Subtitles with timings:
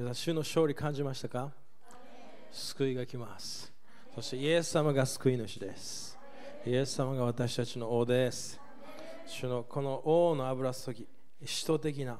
[0.00, 1.52] 皆さん、主の勝利感じましたか？
[2.50, 3.70] 救いが来ます。
[4.14, 6.18] そしてイエス様が救い主です。
[6.64, 8.58] イエス様が私たちの王です。
[9.26, 11.06] 主のこの王の油注ぎ、
[11.44, 12.18] 使徒的な、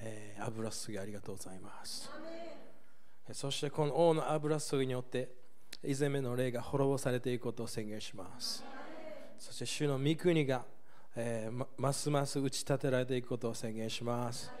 [0.00, 2.10] えー油注ぎありがとうございます。
[3.32, 5.30] そしてこの王の油注ぎによって、
[5.82, 8.62] いずめの霊が滅ぼされていくことを宣言します。
[9.38, 10.66] そして主の御国が、
[11.16, 14.52] えーますます打ち立てられていくことを宣言します。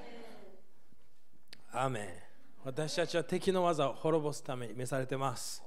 [1.70, 2.23] アーメン
[2.64, 5.62] 私たちは敵の技を滅ぼすために召されてます。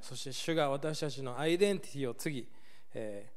[0.00, 2.48] そして主が私たちのアイデンティティを次、
[2.94, 3.34] えー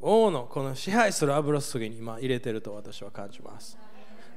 [0.00, 3.76] 王のこの支配する油注ぎに今入れてると私は感じます。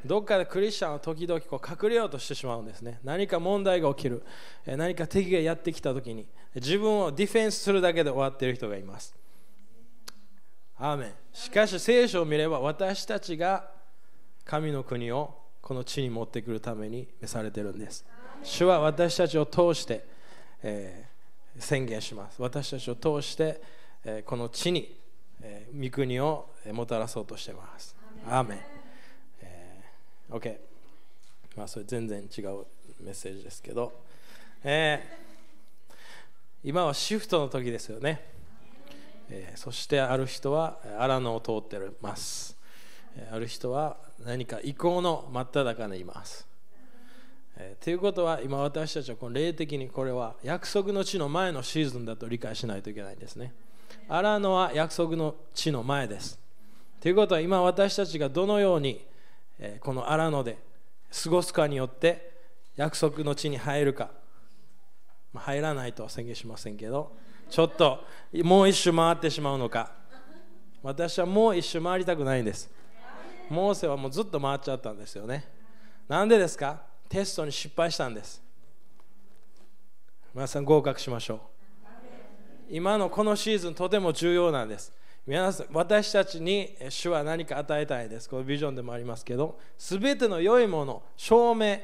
[0.05, 2.99] どっかでクリスチャンは時々こう隠れようとしてしまうんですね。
[3.05, 4.23] 何か問題が起きる、
[4.65, 9.15] 何か敵がやってきた時に自分をディフェンスするだけで終わっている人がいます。
[10.77, 13.71] アーメンしかし聖書を見れば私たちが
[14.43, 18.05] 神の国をこの地に持ってくるために召されているんです。
[18.43, 20.05] 主は私たちを通して、
[20.61, 21.13] えー
[21.59, 22.41] 宣言します。
[22.41, 23.61] 私たちを通して、
[24.03, 24.93] えーこの地に、
[25.41, 27.95] えー御国をえーもたらそうとしています。
[28.27, 28.59] アーメン。
[29.41, 30.57] えー OK。
[31.55, 32.65] まあそれ全然違う
[33.01, 33.93] メッセージですけど、
[34.63, 35.23] えー
[36.65, 38.21] 今はシフトの時ですよね。
[39.29, 42.57] えーそしてある人はえー荒野を通ってます。
[43.15, 46.47] えーある人は何か移行の真っ只中にいます。
[47.57, 53.53] えーということは今私たちはこの霊的にこれは約束の地の前のシーズンだと理解しないといけないんですね。
[54.07, 56.39] 荒野は約束の地の前です。
[56.99, 59.05] ということは今私たちがどのように
[59.59, 60.57] えーこの荒野で
[61.23, 62.31] 過ごすかによって
[62.75, 64.09] 約束の地に入るか、
[65.31, 67.15] まあ入らないとは宣言しませんけど
[67.49, 68.03] ちょっと
[68.43, 69.91] もう一周回ってしまうのか
[70.81, 72.69] 私はもう一周回りたくないんです
[73.49, 75.47] モーセはもうずっと回っちゃったんですよね。
[76.07, 76.81] なんでですか？
[77.09, 78.41] テストに失敗したんです。
[80.33, 81.39] 皆さん合格しましょう。
[82.69, 84.91] 今のこのシーズンとても重要なんです。
[85.27, 88.29] 皆さん私たちにえ主は何か与えたいです。
[88.29, 91.79] このビジョンでもありますけど全ての良いもの証明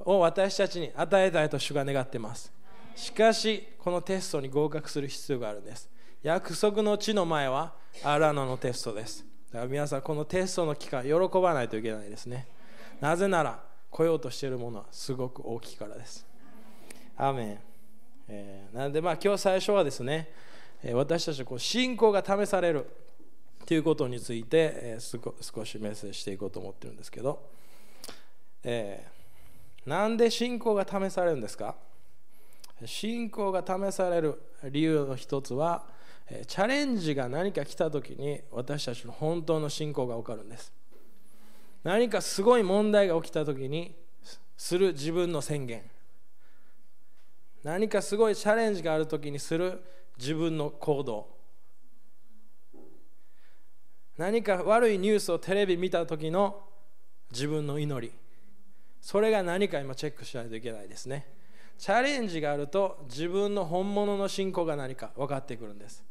[0.00, 2.52] を私たちに与えたいと主が願っています。
[2.96, 5.88] しかしこのテストに合格する必要があるんです。
[6.22, 9.24] 約束の地の前はアラノのテストです。
[9.54, 12.48] だから皆さんこのテストの期間喜ばないといけないですね。
[13.00, 16.26] なぜなら来ようとしているものはすごく大きいからです。
[17.16, 17.58] アーメン、
[18.26, 20.28] えーなのでまあ今日最初はですね
[20.92, 22.84] 私たちこう信仰が試される
[23.64, 27.48] ということについて、えー少しメッセージしていこうと思ってるんですけど、
[28.64, 31.76] えーなんで信仰が試されるんですか？
[32.86, 35.84] 信仰が試される理由の一つは
[36.46, 40.72] チャレンジが何か来た時に私たちの本当の信仰が分かるんです。
[41.82, 43.94] 何かすごい問題が起きた時に
[44.56, 45.82] する自分の宣言。
[47.62, 49.82] 何かすごいチャレンジがある時にする
[50.18, 51.28] 自分の行動。
[54.16, 56.62] 何か悪いニュースをテレビ見た時の
[57.32, 58.14] 自分の祈り。
[59.00, 61.26] それが何か今チェックしないといけないですね。
[61.76, 66.02] チャレンジがあると自分の本物の信仰が何か分かってくるんです。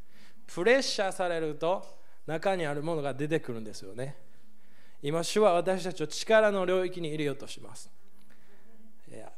[0.48, 1.84] プレッシャーされると
[2.26, 4.18] 中にあるものが出てくるんですよね。
[5.02, 7.92] 今主は私たちを力の領域に入れようとします。
[9.12, 9.32] いや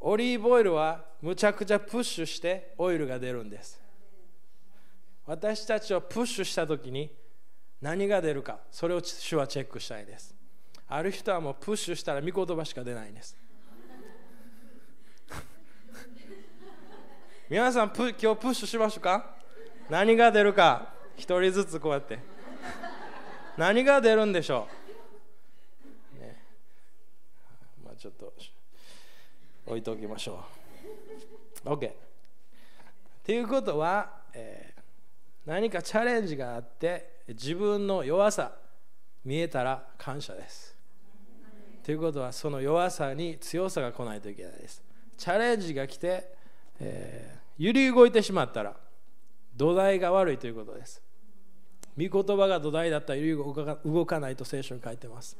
[0.00, 3.80] オリーブオイルはむちゃくちゃプッシュしてオイルが出るんです。
[5.26, 7.10] 私たちをプッシュした時に
[7.82, 10.34] 何が出るかそれを主はチェックしたいです。
[10.86, 13.36] ある人はもうプッシュしたら御言葉しか出ないんです。
[17.50, 19.37] 皆さん今日プッシュしましょうか？
[19.90, 22.18] 何が出るか一人ずつこうやって。
[23.56, 24.68] 何が出るんでしょ
[26.16, 26.40] う、ね、
[27.84, 28.32] まあちょっと
[29.66, 30.44] 置いておきましょ
[31.64, 31.68] う。
[31.70, 31.90] OK
[33.26, 34.78] ということは、えー
[35.46, 38.52] 何かチャレンジがあって自分の弱さ
[39.24, 40.76] 見えたら感謝です。
[41.82, 44.82] ということはその弱さに強さが来ないといけないです。
[45.16, 46.28] チャレンジが来て、
[46.78, 48.76] えー揺り動いてしまったら
[49.58, 51.02] 土台が悪いということです。
[51.98, 55.36] 御言葉が土台だったら揺り動かないと聖書に書いてます。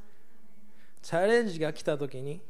[1.00, 2.42] チャレンジが来た時に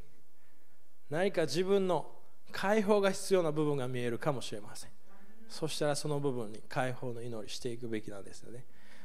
[1.10, 2.10] 何か自分の
[2.50, 4.90] 解放が必要な部分が見えるかもしれません。
[5.46, 8.64] そしたらその部分に解放の祈りしていくべきなんですよね。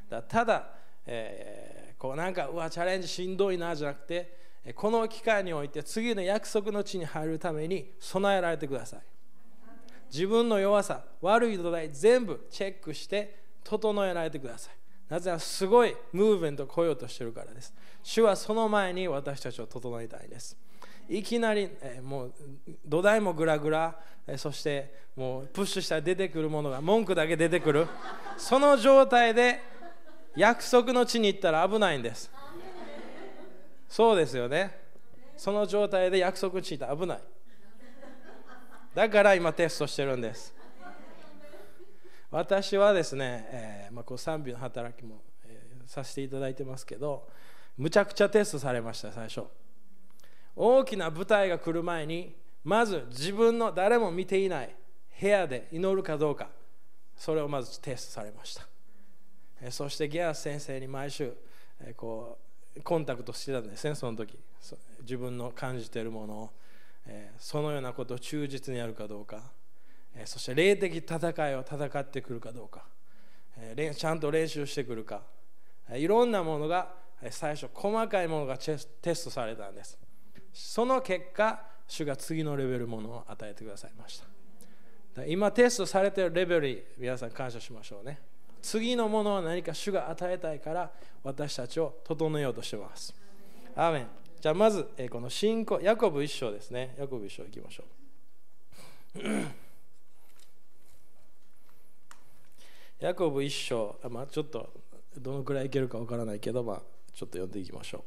[0.10, 0.70] だただ、
[1.06, 9.02] えーこうなんかうわチャレンジしんどいなじゃなくてえこの機会において次の約束の地に入るために備えられてください。
[10.14, 14.76] 自分の弱さ悪い土台全部チェックして整えられてください。
[15.10, 17.74] なぜならすごいムーブメントを来ようとしてるからです。
[18.04, 20.56] 主はその前に私たちを整えたいです。
[21.10, 22.34] いきなり、えもう
[22.86, 27.88] 土台もグラグラ、えそしてもうプッシュしたら出てくるものが文句だけ出てくる。
[28.38, 29.62] その状態で
[30.36, 32.32] 約束の地に行ったら危ないんです。
[33.90, 34.80] そうですよね。
[35.36, 37.20] その状態で約束の地に行ったら危ない。
[38.94, 40.54] だから今テストしてるんです。
[42.30, 47.28] 私はですね、えーまあ、こう賛美の働きも、えー、させていただいてますけど
[47.78, 49.44] むちゃくちゃテストされました最初。
[50.56, 54.76] 大きな舞台が来る前にまず自分の誰も見ていない
[55.20, 56.50] 部屋で祈るかどうか。
[57.16, 58.68] それをまずテストされました。
[59.62, 61.34] えそしてギアス先生に毎週
[61.82, 62.38] えこ
[62.76, 64.38] うコンタクトしてたんですねその時。
[65.02, 66.50] 自分の感じてるものを。
[67.38, 69.52] そのようなことを忠実にやるかどうか。
[70.26, 72.86] そして霊的戦いを戦ってくるかどうか。
[73.96, 75.22] ちゃんと練習してくるか。
[75.94, 76.94] いろんなものが
[77.30, 79.98] 最初細かいものがテストされたんです。
[80.54, 84.22] その結果主が次のレベルものを与えてくださいまし
[85.16, 85.26] た。
[85.26, 88.20] 今テストされているレベルに皆さん感謝しましょうね。
[88.62, 90.92] 次のものは何か主が与えたいから
[91.22, 93.14] 私たちを整えようとしています。
[93.76, 94.08] アーメン。
[94.44, 97.86] じゃあまずこの信仰ヤコブ一章ですねヤコブ一章いきましょ
[99.16, 99.20] う
[103.00, 104.70] ヤコブ一章、まあ、ちょっと
[105.18, 106.82] どのくらいいけるかわからないけど、まあ、
[107.14, 108.04] ちょっと読んでいきましょ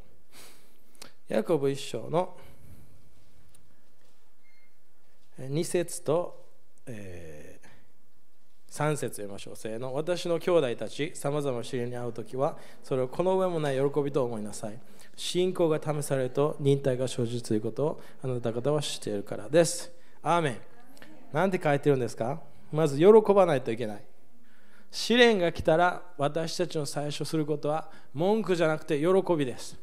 [1.31, 1.33] う。
[1.33, 2.37] ヤコブ一章の
[5.39, 6.45] 2節と、
[6.85, 9.57] えー、3節読みましょう。
[9.57, 9.95] せーの。
[9.95, 14.79] 私の兄弟たち、さまざま試練に遭うときは、それをこの上もない喜びと思いなさい。
[15.17, 19.91] 信仰が試されると忍耐が生じるということをあなた方は知っているからです。
[20.23, 20.59] アーメン。
[21.33, 22.41] なんて書いてるんですか？
[22.71, 24.05] まず喜ばないといけない。
[24.91, 29.79] 試練が来たら私たちの最初することは文句じゃなくて喜びです。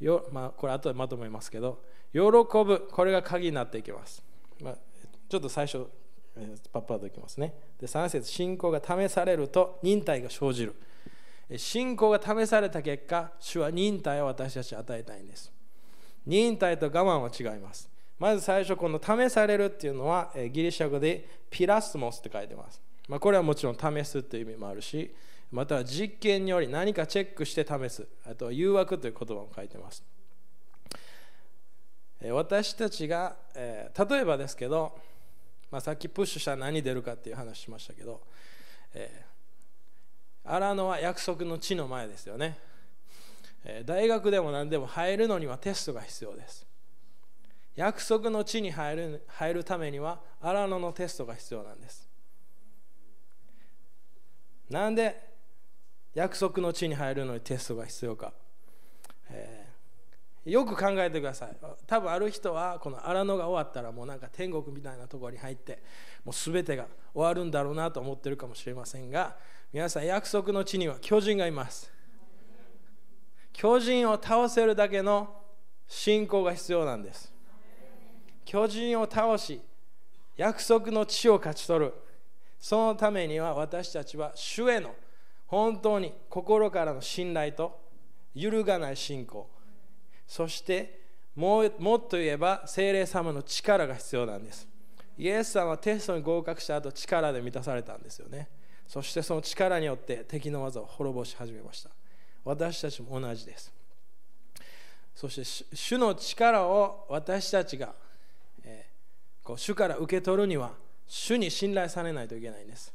[0.00, 1.80] よまあ、これ後でまとめますけど
[2.12, 4.22] 喜ぶこれが鍵になっていきます。
[4.62, 4.74] まあ、
[5.28, 5.86] ちょっと最初、
[6.72, 7.54] パッパッといきますね。
[7.80, 10.74] で3節信仰が試されると忍耐が生じる。
[11.56, 15.50] 信仰が試された結果主は忍耐を私たちに与えたいんです。
[16.26, 17.88] 忍耐と我慢は違います。
[18.18, 22.88] まず最初この試されるっていうのはギリシャ語でピラスモスって書いてます。
[23.08, 25.14] まあ、これはもちろん試すという意味もあるし
[25.50, 30.04] または実験により何かチェックして試すあとは誘惑という言葉も書いてます
[32.32, 34.98] 私たちが、え、例えばですけど、
[35.70, 38.20] まあ、さっきプッシュしたら何出るかっていう話しましたけど、
[38.92, 39.27] えー、
[40.48, 42.58] 荒野は約束の地の前ですよね、
[43.64, 46.66] え、大学でも何でも入るのにはテストが必要です。
[47.76, 52.08] 約束の地に入る入るためには荒野のテストが必要なんです。
[54.68, 55.28] なんで
[56.14, 58.32] 約束の地に入るのにテストが必要か、
[59.30, 61.56] えー、よく考えてください。
[61.86, 65.82] 多分ある人はこの荒野が終わったらもうなんか天国みたいなところに入って
[66.24, 69.36] もう全てが終わるんだろうなと思ってるかもしれませんが
[69.70, 71.92] 皆さん約束の地には巨人がいます。
[73.52, 75.28] 巨人を倒せるだけの
[75.86, 77.30] 信仰が必要なんです。
[78.46, 79.60] 巨人を倒し
[80.38, 81.94] 約束の地を勝ち取る。
[82.58, 84.94] そのためには私たちは主への
[85.46, 87.78] 本当に心からの信頼と
[88.34, 89.50] 揺るがない信仰。
[90.26, 90.98] そして
[91.36, 91.70] もっ
[92.08, 94.66] と言えば精霊様の力が必要なんです。
[95.18, 98.48] イエスさんはテストに合格した後力で満たされたんですよね。
[98.88, 101.90] そしてその力によって敵の技を滅ぼし始めました。
[102.42, 103.70] 私たちも同じです。
[105.14, 107.94] そして主の力を私たちが、
[108.64, 110.72] えー、こう主から受け取るには
[111.06, 112.94] 主に信頼されないといけないんです。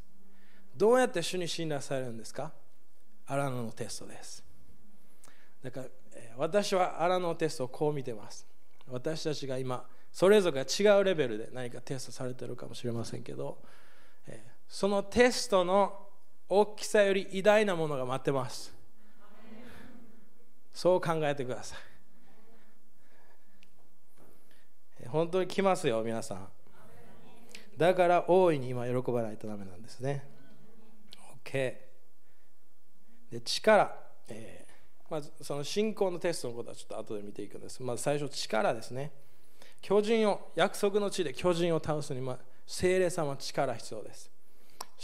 [0.75, 2.51] どうやって主に信頼されるんですか？
[3.27, 4.43] 荒野のテストです。
[5.63, 5.85] だから
[6.15, 8.47] え私は荒野のテストをこう見てます。
[8.89, 13.59] 私たちが今それぞれが違うレベルで何かテストされてるかもしれませんけど
[14.73, 16.07] そのテストの
[16.49, 18.73] 大きさより偉大なものが待ってます。
[20.73, 21.75] そう考えてくださ
[24.97, 25.07] い。
[25.09, 26.47] 本当に来ますよ皆さん。
[27.77, 30.27] だから大いに今喜ばないとダメなんですね。
[31.45, 31.75] OK
[33.29, 33.95] で力、
[34.27, 37.83] えー、まずその信仰のテストのことはちょっと後で見ていくんです。
[37.83, 39.11] まず最初力ですね。
[39.83, 44.32] 巨人を約束の地で巨人を倒すには精霊様力必要です。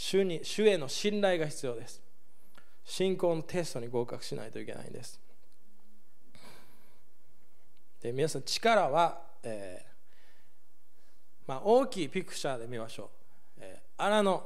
[0.00, 2.00] 主に主への信頼が必要です
[2.84, 5.20] 信仰のテストに合格しないといけないんです
[8.02, 9.90] で皆さん力は、えー
[11.46, 13.10] まあ、大きいピクチャーで見ましょ
[13.58, 13.60] う。
[13.60, 14.44] えー、荒の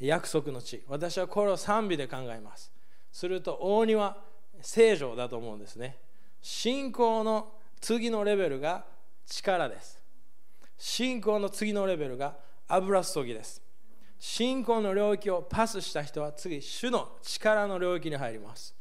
[0.00, 0.82] 約束の地。
[0.88, 2.72] 私はこれを賛美で考えます。
[3.12, 4.16] すると、大庭
[4.60, 5.96] 聖女だと思うんですね。
[6.42, 8.84] 信仰の次のレベルが
[9.26, 10.00] 力です
[10.76, 13.62] 信仰の次のレベルが油注ぎです
[14.18, 18.74] 信仰の領域をパスした人は次主の力の領域に入ります。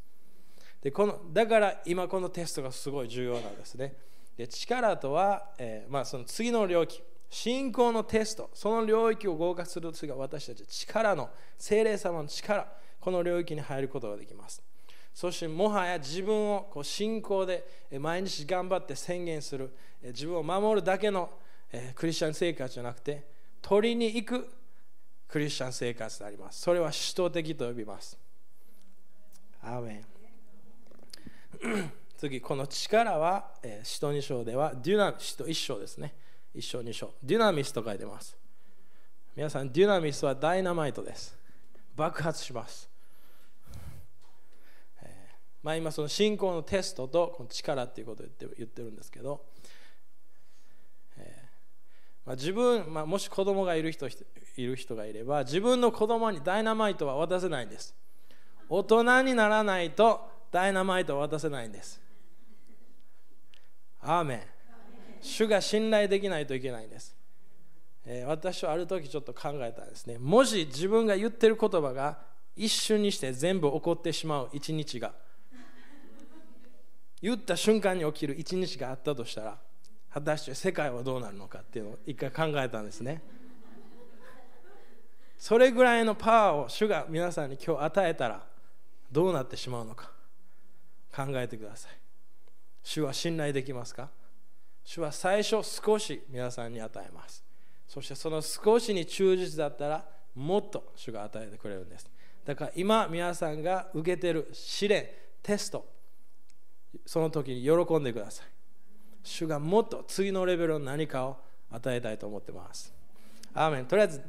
[0.82, 3.96] でこのだから今このテストがすごい重要なんですね。
[4.36, 7.02] で力とは、えー、まあ、その次の領域。
[7.30, 8.50] 信仰のテスト。
[8.54, 12.68] その領域を合格する次は私たち力の精霊様の力。
[13.00, 14.62] この領域に入ることができます。
[15.14, 17.66] そしてもはや自分をこう信仰で
[18.00, 19.76] 毎日頑張って宣言する。
[20.02, 21.30] 自分を守るだけの
[21.96, 23.26] クリスチャン生活じゃなくて
[23.62, 24.48] 取りに行く
[25.28, 26.62] クリスチャン生活であります。
[26.62, 28.18] それは使徒的と呼びます。
[29.62, 31.92] アーメン。
[32.18, 33.52] 次この力は
[33.84, 36.16] 使徒2章ではデュナ使徒1章ですね。
[36.56, 37.14] 1章2章。
[37.22, 38.38] デュナミスと書いてます。
[39.36, 41.38] 皆さんデュナミスはダイナマイトです。
[41.96, 42.90] 爆発します。
[45.04, 45.28] え
[45.62, 49.46] まあ、今その信仰のテストとこの力っていうことを言って言ってるんですけど、
[51.18, 54.08] えーまあ、自分、まあ、もし子供がいる人
[54.58, 57.96] いる人がいれば自分の子供にダイナマイトは渡せないんです。
[58.70, 60.22] 大人にならないと
[60.52, 62.02] ダイナマイトは渡せないんです。
[64.02, 64.42] アーメン。
[65.22, 67.16] 主が信頼できないといけないんです、
[68.06, 70.18] えー、私はある時ちょっと考えたんですね。
[70.20, 72.20] もし自分が言ってる言葉が
[72.56, 75.14] 一瞬にして全部起こってしまう一日が。
[77.22, 79.58] 言った瞬間に起きる一日があったとしたら
[80.14, 83.22] 果たして世界はどうなるのかっていうのを一回考えたんですね。
[85.38, 88.44] それぐらいのパワーを主が皆さんに今日与えたら
[89.12, 90.12] どうなってしまうのか
[91.16, 91.92] 考えてください。
[92.84, 94.10] 主は信頼できますか？
[94.84, 97.44] 主は最初少し皆さんに与えます。
[97.88, 102.10] そしてその少しに忠実だったらもっと主が与えてくれるんです。
[102.46, 105.08] だから今皆さんが受けてる試練
[105.44, 105.86] テスト
[107.06, 108.46] その時に喜んでください。
[109.24, 111.38] 主がもっと次のレベルの何かを
[111.70, 112.94] 与えたいと思ってます。
[113.54, 113.86] アーメン。
[113.86, 114.22] とりあえず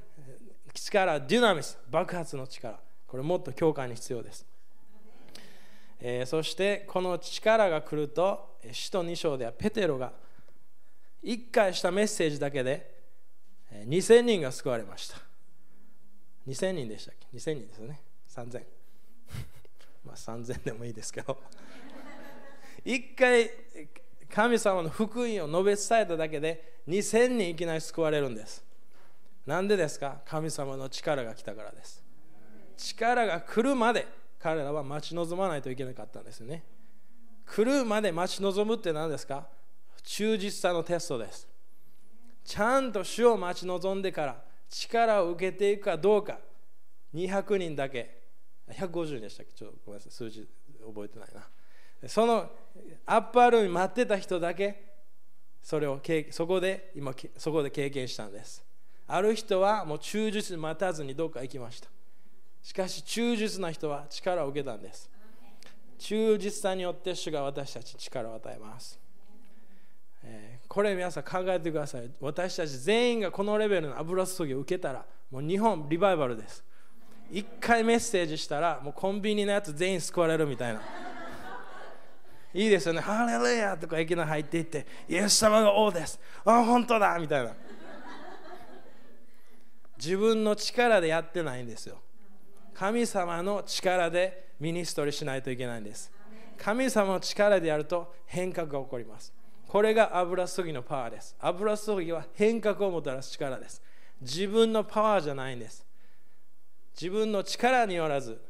[0.75, 2.79] 力デュナミス爆発の力。
[3.09, 4.47] これもっと教会に必要です、
[5.99, 10.13] えー、そしてこの力が来ると使徒2章ではペテロが
[11.25, 12.99] 1回したメッセージだけで
[13.73, 15.17] 2000人が救われました。
[16.47, 18.01] 2000人でしたっけ？2000人ですよね。
[18.29, 18.63] 3000
[20.05, 21.39] まあ3000でもいいですけど。
[22.85, 23.51] 一回
[24.31, 28.65] 神様の福音を述べ伝えただけで2000人いきなり救われるんです。
[29.49, 30.21] なんでですか？
[30.27, 32.05] 神様の力が来たからです。
[32.77, 34.07] 力が来るまで
[34.39, 36.63] 彼らは待ち望まないといけなかったんですね。
[37.47, 39.49] 来るまで待ち望むって何ですか？
[40.03, 41.49] 忠実さのテストです。
[42.45, 44.37] ちゃんと主を待ち望んでから
[44.69, 46.39] 力を受けていくかどうか。
[47.15, 48.19] 200人だけ。
[48.71, 49.53] 150人でしたっけ？
[49.55, 50.13] ちょっとごめんなさい。
[50.13, 50.47] 数字
[50.87, 51.49] 覚えてないな。
[52.07, 52.51] その
[53.07, 54.93] アッパールーム待ってた人だけ
[55.63, 56.03] それを
[56.33, 58.68] そこで今そこで経験したんです。
[59.09, 61.89] ある人はもう忠実に待たずにどっか行きました。
[62.63, 65.11] しかし忠実な人は力を受けたんです。
[65.99, 69.01] 忠実さによって主が私たちに力を与えます、
[70.23, 72.11] えー、これ皆さん考えてください。
[72.21, 76.63] 私たち全員がこのレベルの油注ぎを受けたらもう日本リバイバルです。
[77.31, 80.81] 一回メッセージしたらもうコンビニのやつ全員救われるみたいな。
[82.55, 86.19] いいですよね、ハレルヤとかいきなり入っていって、イエス様が王です。
[86.45, 87.53] あ、本当だみたいな。
[89.99, 91.99] 自分の力でやってないんですよ。
[92.73, 96.11] 神様の力でミニストリーしないといけないんです。
[96.57, 99.33] 神様の力でやると変革が起こります。
[99.67, 101.37] これが油注ぎのパワーです。
[101.41, 103.83] 油注ぎは変革をもたらす力です。
[104.21, 105.85] 自分のパワーじゃないんです。
[107.01, 108.41] 自分の力によらず、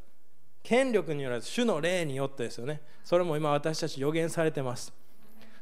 [0.68, 4.92] 権力によらず主の霊によってですよねそれも今私たち予言されてます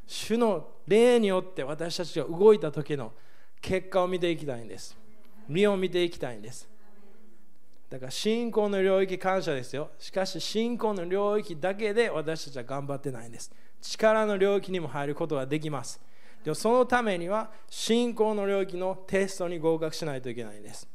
[0.05, 3.13] 主の霊によって私たちが動いた時の
[3.61, 4.97] 結果を見ていきたいんです
[5.49, 6.69] 身を見ていきたいんです。
[7.89, 9.91] だから信仰の領域感謝ですよ。
[9.99, 13.53] しかし信仰の領域だけで私たちは頑張ってないんです。
[13.81, 16.01] 力の領域にも入ることができます。
[16.43, 20.89] でもそのためには信仰の領域のテストに合格しないといけないんです。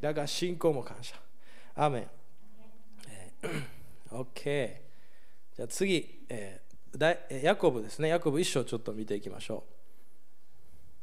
[0.00, 1.16] だから信仰も感謝。
[1.74, 2.10] アメン。
[4.10, 4.76] OK
[5.54, 8.08] じゃあ次、えー、ヤコブですね。
[8.08, 9.64] ヤコブ一章ちょっと見ていきましょ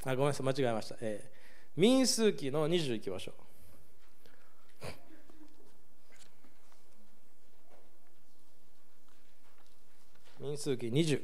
[0.04, 0.08] う。
[0.08, 0.46] あごめんなさい。
[0.46, 1.35] 間違えました、えー、
[1.76, 3.34] 民数記の20いきましょう
[10.40, 11.22] 民数記20、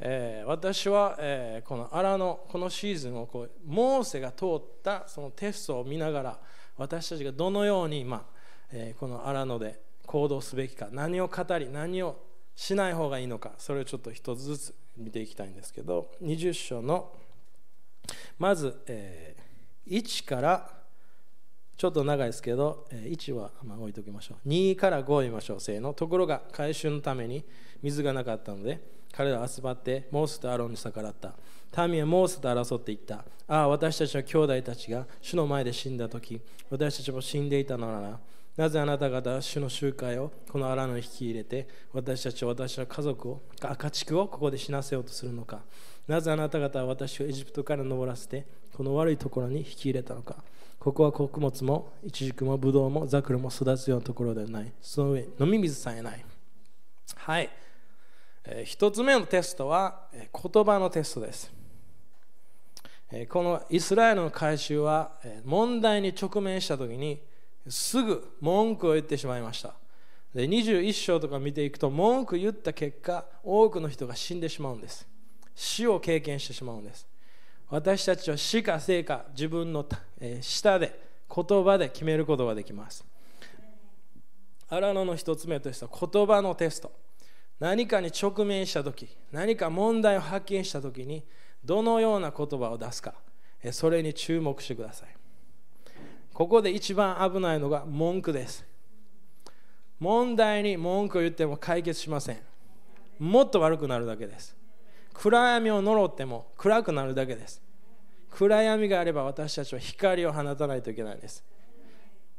[0.00, 6.38] えー、私は、えー、この荒野このシーズンをこうモーセが通ったそのテストを見ながら
[6.76, 8.22] 私たちがどのように、まあ
[8.72, 12.16] えー、この荒野で行動すべきか何を語り何を
[12.54, 17.12] しない方がいいのかそれをちょっと一つずつ見ていきたいんですけど20章の
[18.38, 19.43] まず、えー、
[19.88, 20.70] 1から
[21.76, 27.44] ちょっと長いですけど1はまあ置いときましょう2から5を見ましょうせーのところが回収のために
[27.82, 28.80] 水がなかったので
[29.12, 31.34] 彼らは集まってモースとアロンに逆らった
[31.88, 33.24] 民はモーセと争っていった。
[33.48, 38.20] ああ、私たちの兄弟たちが主の前で死んだ時、私たちも死んでいたのなら、
[38.56, 45.62] なぜあなた方は主の集会をこの荒野に引き入れて、私たちは私の家族を、赤地区をここで死なせようとするのか。
[46.06, 48.46] なぜあなた方は私をエジプトから登らせて、
[48.76, 50.36] この悪いところに引き入れたのか。
[50.78, 54.72] ここは穀物も、イチジクも、ブドウも、ザクロも育つようなところではない。
[54.82, 56.24] その上、飲み水さえない。
[57.16, 57.48] はい。
[58.44, 61.64] えー、一つ目のテストは、えー、言葉のテストです。
[63.28, 65.12] このイスラエルの改宗は
[65.44, 67.20] 問題に直面した時に
[67.68, 69.74] すぐ文句を言ってしまいました
[70.34, 75.06] で21章とか見ていくと文句言った結果多くの人が死んでしまうんです
[75.54, 77.06] 死を経験してしまうんです。
[77.70, 79.86] 私たちは死か生か自分の
[80.40, 81.00] 舌で
[81.34, 83.04] 言葉で決めることができます。
[84.68, 86.92] 荒野の一つ目としては言葉のテスト。
[87.60, 91.22] 何かに直面した時何か問題を発見した時に
[91.64, 93.14] どのような言葉を出すか
[93.70, 95.08] それに注目してください。
[96.34, 98.64] ここで一番危ないのが文句です。
[100.00, 102.38] 問題に文句を言っても解決しません。
[103.18, 104.54] もっと悪くなるだけです。
[105.14, 107.62] 暗闇を呪っても暗くなるだけです。
[108.30, 111.44] 暗闇があれば私たちは光を放たないといけないんです。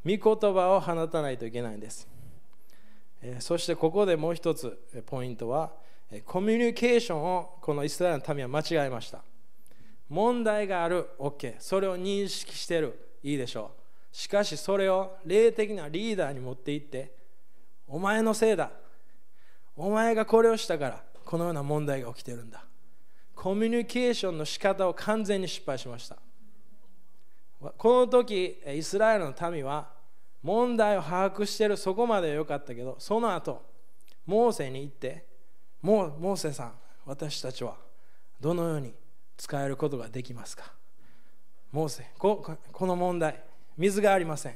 [0.05, 2.07] 御言葉を放たないといけないんです。
[3.39, 4.77] そしてここでもう一つ
[5.07, 5.71] ポイントは
[6.25, 9.23] コミュニケーションをこのイスラエルの民は間違えました。
[10.09, 12.99] 問題がある OK それを認識してる。
[13.23, 13.71] いいでしょ
[14.11, 14.15] う。
[14.15, 17.15] しかしそれを霊的なリーダーに持っていって
[17.87, 18.69] お前のせいだ。
[19.77, 22.64] お前がこれをしたからこのような問題が起きてるんだ。
[23.35, 26.17] コミュニケーションの仕方を完全に失敗しました。
[27.77, 29.89] この時イスラエルの民は
[30.43, 33.63] 問題を把握しているそこまでは良かったけどその後
[34.25, 35.25] モーセに行って
[35.81, 36.73] もうモーセさん
[37.05, 37.75] 私たちは
[38.39, 38.93] どのように
[39.37, 40.71] 使えることができますか？
[41.71, 43.41] モーセここの問題
[43.77, 44.53] 水がありません。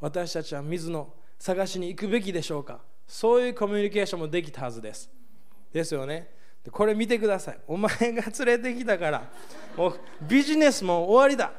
[0.00, 2.80] 私たちは水の探しに行くべきでしょうか？
[3.06, 5.10] そういうコミュニケーションもできたはずです。
[5.72, 6.39] ですよね。
[6.64, 7.58] でこれ見てください。
[7.66, 9.22] お前が連れてきたから。
[9.76, 11.52] もうビジネスも終わりだ。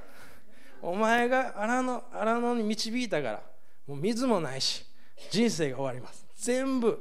[0.81, 3.43] お前が荒野荒野に導いたから。
[3.87, 4.85] もう水もないし
[5.31, 6.25] 人生が終わります。
[6.35, 6.97] 全部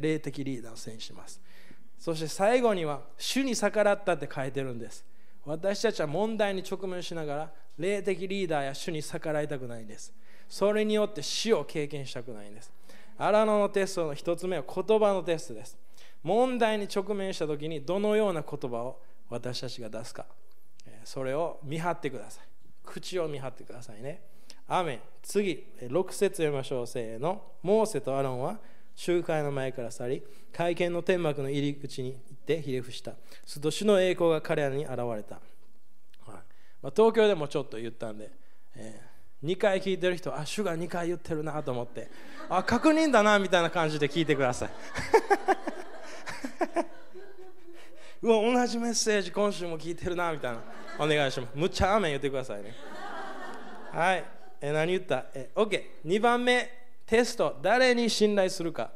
[0.00, 1.40] 霊的リーダーを選手します。
[1.98, 5.04] そして最後には主に逆らったって書いてるんです。
[5.44, 10.12] 私たちは問題に直面しながら霊的リーダーや主に逆らいたくないんです。
[10.48, 12.72] それによって死を経験したくないんです。
[13.18, 15.78] 荒野のテストの一つ目は言葉のテストです。
[16.22, 20.26] 問題に直面した時にどのような言葉を私たちが出すか。
[21.04, 22.44] それを見張ってください。
[22.84, 24.22] 口を見張ってくださいね。
[24.68, 26.86] アメ次6節読みましょう。
[26.86, 27.42] せーの。
[27.62, 28.58] モーセとアロンは
[28.94, 33.12] 集会の前から去り会見の天幕の入り口に行ってひれ伏した。
[33.44, 35.40] すると主の栄光が彼らに現れた、は
[36.28, 36.32] い。
[36.82, 38.30] まあ、東京でもちょっと言ったんで、
[38.76, 42.10] えー、2回聞いてる人あ主が2回言ってるなと思って
[42.48, 44.70] あ確認だなみたいな感じで聞いてください。
[48.22, 50.62] うわ同じメッセージ今週も聞いてるなみたいな。
[50.98, 51.50] お願いします。
[51.54, 52.74] むっちゃアーメン言ってくださいね。
[53.90, 54.24] はい。
[54.60, 55.26] え何言った？
[55.34, 56.70] え OK2 番目。
[57.06, 57.58] テスト。
[57.60, 58.92] 誰に信頼するか。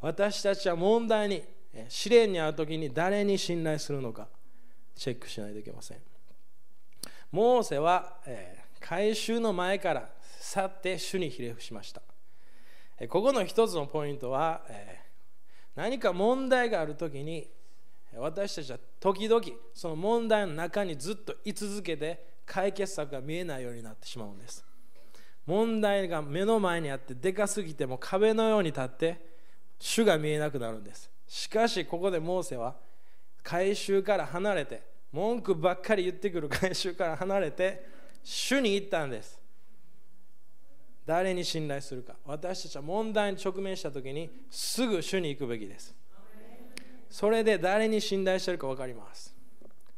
[0.00, 1.42] 私たちは問題に。
[1.88, 4.28] 試練に遭う時に誰に信頼するのか。
[4.96, 5.98] チェックしないといけません。
[7.30, 10.08] モーセは、え回収の前から
[10.40, 12.00] 去って主にひれ伏しました。
[13.06, 14.98] ここの一つのポイントは、え
[15.76, 17.48] 何か問題がある時に
[18.16, 19.40] 私たちは時々
[19.72, 24.64] その問題の中にずっと居続けて解決策が見えないようになってしまうんです。
[25.46, 29.20] 問題が目の前にあってでかすぎても壁のように立って
[29.78, 31.10] 主が見えなくなるんです。
[31.28, 32.74] しかしここでモーセは
[33.42, 34.82] 回収から離れて
[35.12, 37.86] 文句ばっかり言ってくる回収から離れて
[38.24, 39.37] 主に行ったんです。
[41.08, 42.16] 誰に信頼するか。
[42.26, 45.94] 私たちは問題に直面した時にすぐ主に行くべきです。
[47.08, 49.34] それで誰に信頼してるか分かります。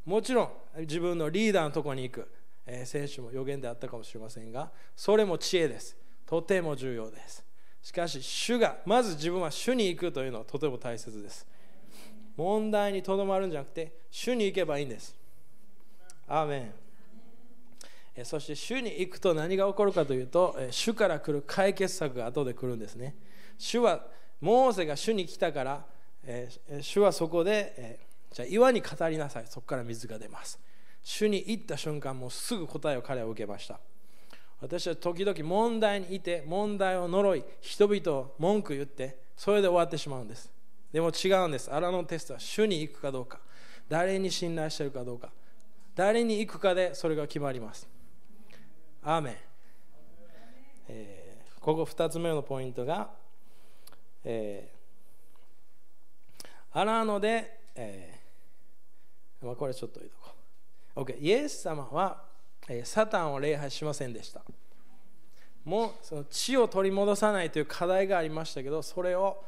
[0.07, 0.51] もちろん
[0.83, 2.31] 自分のリーダーのとこに行く。
[2.65, 5.97] えー、聖書も予言であったかもしれませんがそれも知恵です。
[6.25, 7.45] とても重要です。
[7.83, 11.45] しかし主がまず自分は主に行くというのはとても大切です。
[12.37, 15.17] 問題にとどまるんじゃなくて主に行けばいいんです。
[16.29, 16.73] アーメン。
[18.25, 23.15] そして主に行くと何が起こるかというと主から来る解決策が後で来るんですね。
[23.59, 24.07] 主は
[24.41, 25.85] モーセが主に来たから
[26.81, 27.99] 主はそこで、
[28.33, 29.45] じゃあ岩に語りなさい。
[29.49, 30.59] そこから水が出ます。
[31.03, 33.81] 主に行った瞬間もうすぐ答えを彼は受けました。
[34.61, 40.51] 私は時々問題にいて問題を呪い人々を文句言ってそれで終わってしまうんです。
[40.93, 41.73] でも違うんです。
[41.73, 43.41] 荒野のテストは主に行くかどうか。
[43.89, 45.31] 誰に信頼してるかどうか。
[45.95, 47.89] 誰に行くかでそれが決まります。
[49.03, 49.35] アーメン、
[50.89, 53.11] えーここ2つ目のポイントが、
[54.25, 60.17] えー、荒野で、えーまあ、これちょっといいと
[60.95, 62.23] こ OK イエス様は、
[62.67, 64.41] えーサタンを礼拝しませんでした。
[65.65, 69.45] もうその血を取り戻さないという課題がありましたけどそれを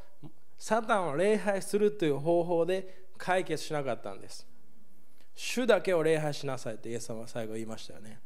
[0.59, 4.47] サタンを礼拝するという方法で解決しなかったんです。
[5.35, 8.21] 主だけを礼拝しなさいってイエス様は最後言いましたよね。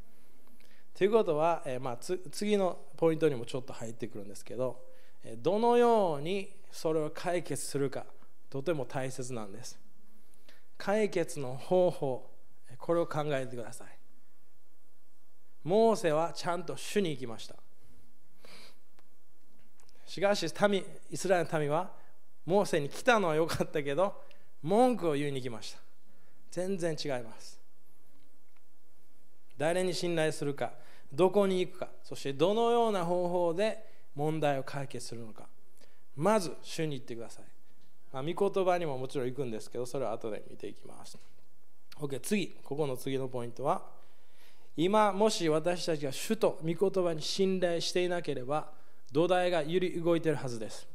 [0.97, 4.81] ということは、えーまあ、つ次のポイントにもちょっと入ってくるんですけど
[5.23, 8.07] えーどのようにそれを解決するか
[8.49, 9.79] とても大切なんです。
[10.79, 12.31] 解決の方法
[12.79, 13.89] これを考えてください。
[15.65, 17.57] モーセはちゃんと主に行きました。
[20.07, 21.91] しかし民イスラエルの民は
[22.45, 24.23] モーセに来たのは良かったけど
[24.63, 25.79] 文句を言いに来ました。
[26.51, 27.61] 全然違います。
[29.59, 30.73] 誰に信頼するか
[31.13, 35.47] どこに行くかそしてどのような方法で問題を解決するのか。
[36.17, 37.45] まず主に行ってください、
[38.11, 41.19] まあ、御言葉にももちろん行くんですけどそれは後で見ていきます。
[41.99, 42.57] OK 次。
[42.63, 43.83] ここの次のポイントは
[44.77, 48.71] 今もし私たちが主と御言葉に信頼していなければ
[49.13, 50.87] 土台が揺り動いているはずです。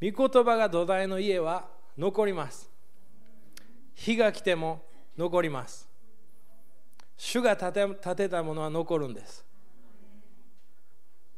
[0.00, 2.70] 御言葉が土台の家は残ります。
[3.94, 4.82] 火が来ても
[5.16, 5.87] 残ります。
[7.18, 9.44] 主が建て建てたものは残るんです。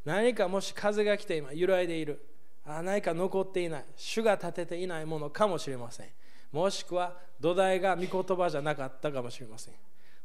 [0.04, 2.24] 何かもし風が来て今揺らいでいる。
[2.66, 3.84] あ何か残っていない。
[3.96, 6.08] 主が建てていないものかもしれません。
[6.52, 9.74] もしくは土台が御言葉じゃなかったかもしれません。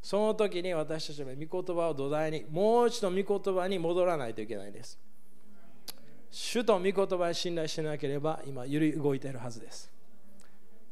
[0.02, 5.00] その時に私たちは御言葉を土台にもう一度御言葉に戻らないといけないです。
[6.30, 9.90] 主と御言葉に信頼しなければ今揺り動いているはずです。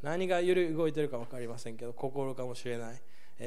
[0.02, 3.02] 何が揺り動いているか分かりませんけど心かもしれない。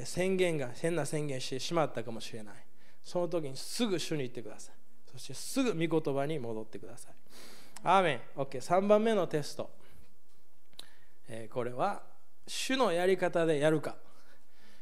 [0.04, 2.54] 宣言が変な宣言してしまったかもしれない。
[3.02, 4.74] その時にすぐ主に行ってください。
[5.12, 7.14] そしてすぐ御言葉に戻ってください。
[7.84, 8.20] アーメン。
[8.40, 9.70] OK3 番目のテスト、
[11.28, 12.02] えーこれは
[12.48, 13.96] 主のやり方でやるか。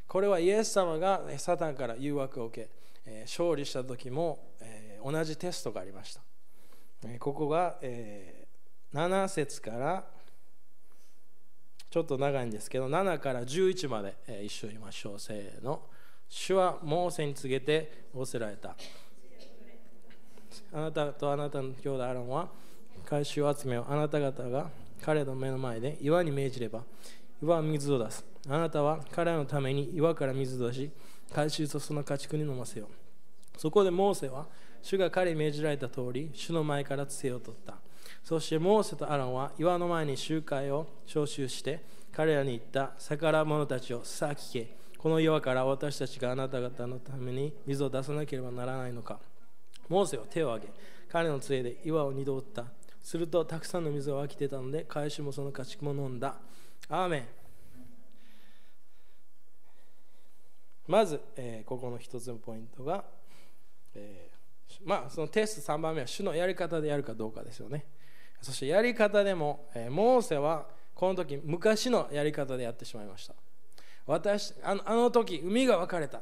[0.07, 2.69] これはイエス様がサタンから誘惑を受け、
[3.05, 6.21] えー勝利した時も、えー同じテストがありました、
[7.05, 8.47] えここが、え
[8.91, 10.03] 7節から
[11.95, 15.15] ちょっと長いんですけど7から11まで、え一緒に言いましょう。
[15.17, 15.83] せーの。
[16.27, 18.75] 主はモーセに告げて仰せられた。
[20.73, 22.49] あなたとあなたの兄弟アロンは
[23.05, 24.69] 回収を集めをあなた方が
[25.01, 26.83] 彼の目の前で岩に命じれば
[27.41, 28.25] 岩は水を出す。
[28.49, 30.91] あなたは彼のために岩から水を出し
[31.33, 33.57] 回収とその家畜に飲ませよう。
[33.57, 34.47] そこでモーセは
[34.81, 37.84] 主が彼に命じられた通り主の前から杖を取った。
[38.25, 44.75] そしてモーセとアロンは岩の前に集会を召集して彼らに言った逆らう者たちをさあ聞け。
[44.97, 49.19] この岩から私たちがあなた方のために水を出さなければならないのか
[49.87, 50.73] モーセは手を挙げ
[51.07, 52.65] 彼の杖で岩を二度打った。
[53.03, 56.37] するとたくさんの水が湧き出たので返しもその家畜も飲んだ。
[56.89, 57.27] アーメン。
[60.87, 63.05] まず、えーここの一つのポイントが、
[63.93, 64.35] えー
[64.83, 67.85] まあそのテスト3番目は主のやり方でやるかどうかですよね。
[68.45, 73.33] そしてやり方でも、えーモーセはこの時昔のやり方でやってしまいました。
[74.05, 76.21] 私あのあの時海が分かれた。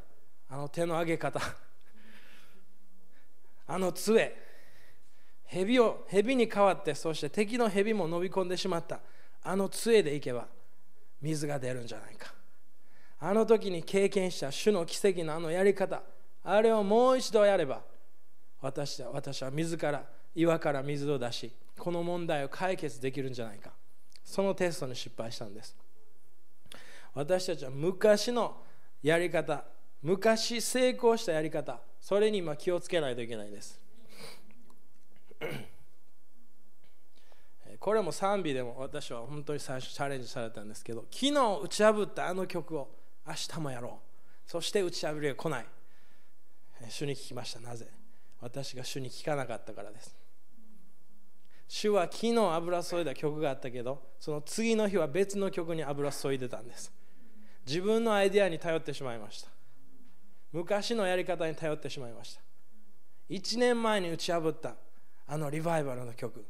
[0.50, 1.42] あの手の上げ方。
[3.68, 4.42] あの杖。
[5.48, 9.02] 蛇を蛇に変わってそして敵の蛇も伸び込んでしまった。
[9.44, 10.48] あの杖でいけば
[11.22, 12.34] 水が出るんじゃないか。
[13.20, 16.02] あの時に経験した主の奇跡のあのやり方。
[16.42, 17.84] あれをもう一度やれば
[18.62, 23.72] 私は私は自ら岩から水を出しこの問題を解決できるんじゃないか。
[24.24, 25.76] そのテストに失敗したんです。
[27.14, 28.58] 私たちは昔の
[29.02, 29.66] やり方
[30.02, 33.80] 昔成功したやり方それに今気をつけないといけないです。
[37.80, 42.90] これも賛美でも私は本当に最初チャレンジされたんですけど昨日打ち破ったあの曲を
[43.28, 44.00] 明日もやろ
[44.48, 44.50] う。
[44.50, 45.66] そして打ち破りが来ない。
[46.90, 47.60] 主に聞きました。
[47.60, 47.88] なぜ？
[48.42, 50.16] 私が主に聞かなかったからです。
[51.76, 56.94] 主は昨日油注いだ曲があったけどその次の日は別の曲に油注いでたんです。
[57.66, 59.50] 自分のアイデアに頼ってしまいました。
[60.52, 62.42] 昔のやり方に頼ってしまいました。
[63.32, 64.76] 1年前に打ち破った
[65.26, 66.46] あのリバイバルの曲。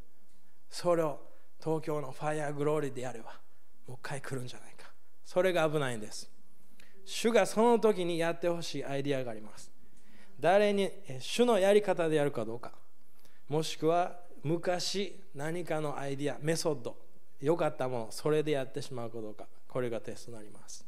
[0.69, 1.21] それを
[1.63, 3.31] 東京のファイアグローリーであれば
[3.87, 4.91] もう一回来るんじゃないか。
[5.23, 6.29] それが危ないんです。
[7.05, 9.71] 主がその時にやってほしいアイデアがあります。
[10.37, 12.73] 誰に主のやり方でやるかどうか。
[13.47, 16.97] もしくは昔何かのアイディアメソッド
[17.41, 20.85] 良かったものそれでやってしまうかどうかこれがテストになります、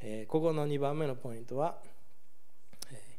[0.00, 1.76] えー、ここの2番目のポイントは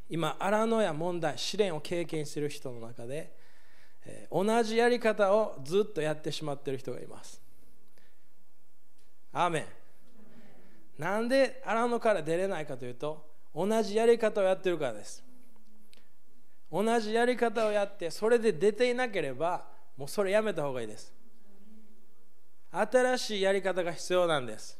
[0.09, 3.37] 今荒野や問題試練を経験している人の中で
[4.31, 7.41] 同じやり方をずっとやってしまっている人がいます。
[9.31, 9.65] アーメン。
[10.97, 15.23] なんで荒野から出れないかというと同じやり方をやってるからです。
[16.71, 19.65] 同じやり方をやってそれで出ていなければ
[19.97, 21.13] もうそれやめた方がいいです。
[22.71, 24.79] 新しいやり方が必要なんです。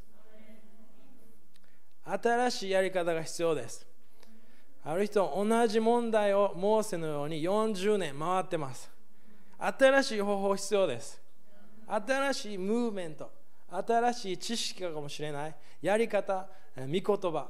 [2.06, 3.88] 新しいやり方が必要です。
[4.84, 8.89] ある人同じ問題をモーセのように40年回ってます。
[9.58, 11.21] 新しい方法必要です。
[11.88, 13.32] 新しいムーブメント
[13.71, 15.56] 新しい知識かもしれない。
[15.82, 16.47] やり方
[16.78, 17.47] 御言葉。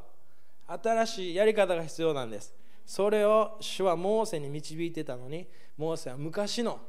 [0.67, 2.53] 新しいやり方が必要なんです。
[2.89, 5.45] それを主はモーセに導いてたのに
[5.77, 6.79] モーセは昔の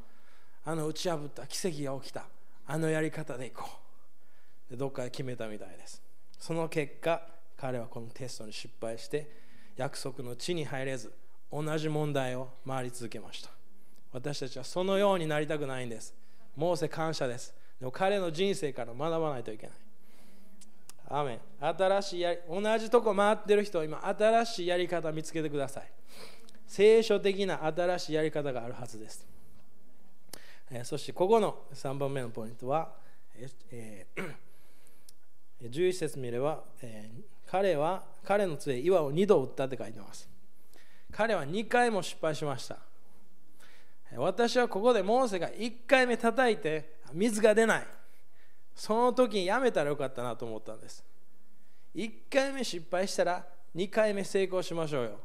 [0.64, 2.24] あの打ち破った奇跡が起きた。
[2.66, 3.68] あのやり方でいこ
[4.68, 4.70] う。
[4.70, 6.00] でどっかで決めたみたいです。
[6.38, 7.20] その結果
[7.54, 9.30] 彼はこのテストに失敗して
[9.76, 11.12] 約束の地に入れず
[11.52, 13.50] 同じ問題を回り続けました。
[14.14, 16.14] 私たちはそのようになりたくないんです。
[16.56, 17.54] モーセ感謝です。
[17.78, 19.76] でも彼の人生から学ばないといけない。
[21.12, 25.90] アメ新しいや同じとこ回ってる人は今新しいやり方見つけてください。
[26.68, 29.27] 聖書的な新しいやり方があるはずです、
[30.70, 32.92] えー、そしてここの3番目のポイントは、
[33.73, 34.35] えー、
[35.68, 40.31] 11節見れば、えー、彼は彼の杖岩を2度打ったって書いてます。
[41.11, 42.79] 彼は2回も失敗しました。
[44.16, 47.87] 私はここでモーセが1回目叩いて水が出ない。
[48.81, 51.05] その時にやめたらよかったなと思ったんです。
[51.95, 53.45] 1回目失敗したら
[53.77, 55.21] 2回目成功しましょうよ。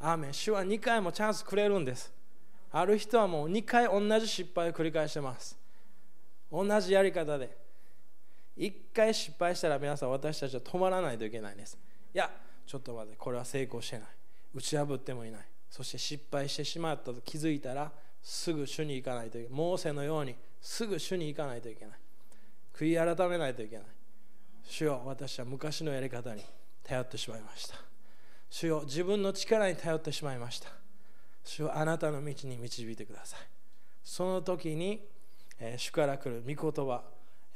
[0.00, 0.34] アーメン。
[0.34, 2.12] 主は2回もチャンスくれるんです。
[2.72, 5.56] ある人はもう2回同じ失敗を繰り返してます。
[6.50, 7.56] 同じやり方で。
[8.58, 11.78] 1回失敗したら皆さん私たちは止まらないといけないんです。
[12.12, 12.28] いや
[12.66, 13.16] ちょっと待って。
[13.16, 14.06] これは成功してない。
[14.52, 15.40] 打ち破ってもいない。
[15.70, 19.56] そして失敗してしまったと気づいたらすぐ主に行かないといけない。
[19.56, 21.94] モーセのようにすぐ主に行かないといけない。
[22.74, 23.84] 悔い改めないといけない。
[24.64, 26.42] 主よ私は昔のやり方に
[26.84, 27.74] 頼ってしまいました。
[28.48, 30.68] 主よ自分の力に頼ってしまいました。
[31.44, 33.40] 主よあなたの道に導いてください。
[34.04, 35.04] その時に、
[35.58, 37.02] えー、主から来る御言葉、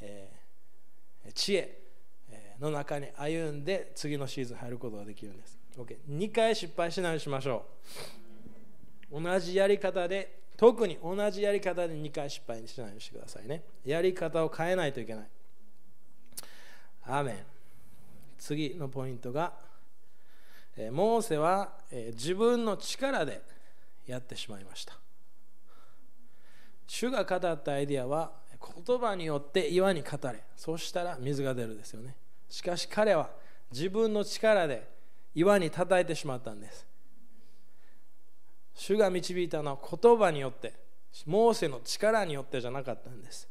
[0.00, 1.78] えー、知恵
[2.58, 5.58] の中に歩んで次のシーズン入ることができるんです。
[5.78, 7.66] OK、2回失敗しないようにしましょ
[9.12, 9.22] う。
[9.22, 13.62] 同じやり方で特に同じやり方で2回失敗しないようにしてくださいね。
[13.84, 15.26] やり方を変えないといけない。
[17.04, 17.36] アーメン。
[18.38, 19.52] 次のポイントが
[20.76, 23.42] えモーセはえ自分の力で
[24.06, 24.94] やってしまいました。
[26.86, 28.32] 主が語ったアイデアは
[28.86, 30.42] 言葉によって岩に語れ。
[30.56, 32.16] そしたら水が出るですよね。
[32.48, 33.30] しかし彼は
[33.72, 34.88] 自分の力で
[35.34, 36.86] 岩に叩いてしまったんです。
[38.76, 40.74] 主が導いたのは言葉によって
[41.26, 43.48] モーセの力によってじゃなかったんです。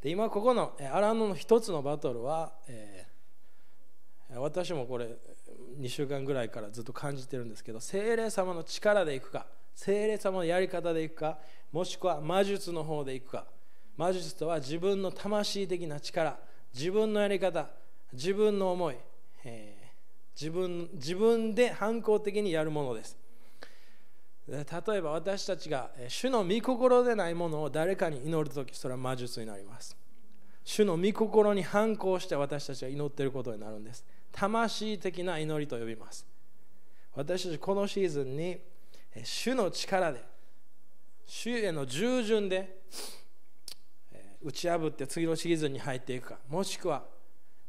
[0.00, 5.08] で今ここのアラノの一つのバトルは、えー、私もこれ
[5.78, 11.38] 2週間ぐらいからずっと感じてるんですけど精霊様の力でいくか精霊様のやり方でいくか
[11.72, 13.46] もしくは魔術の方でいくか。
[13.96, 16.38] 魔術とは自分の魂的な力
[16.72, 17.68] 自分のやり方
[18.14, 18.96] 自分の思い、
[19.44, 19.80] えー
[20.40, 23.19] 自分自分で反抗的にやるものです。
[24.50, 29.96] 例えば私たちが主の御心でないものを誰かに祈るときそれは魔術になります。
[30.64, 34.04] 主の御心に反抗して私たちが祈っていることになるんです。
[34.32, 36.26] 魂的な祈りと呼びます。
[37.14, 38.58] 私たちこのシーズンに
[39.22, 40.22] 主の力で
[41.26, 42.80] 主への従順で
[44.42, 47.04] 打ち破って次のシーズンに入っていくかもしくは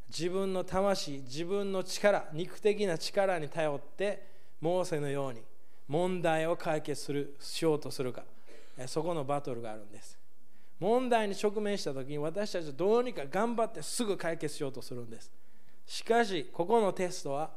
[0.09, 4.25] 自分の魂自分の力肉的な力に頼って
[4.61, 5.41] モーセのように
[5.91, 8.23] 問題を解決するしようとするか。
[8.88, 10.17] そこのバトルがあるんです。
[10.80, 15.30] 問題に直面した時に私たちはどうにか頑張ってすぐ解決しようとするんです。
[15.86, 17.51] しかしここのテストは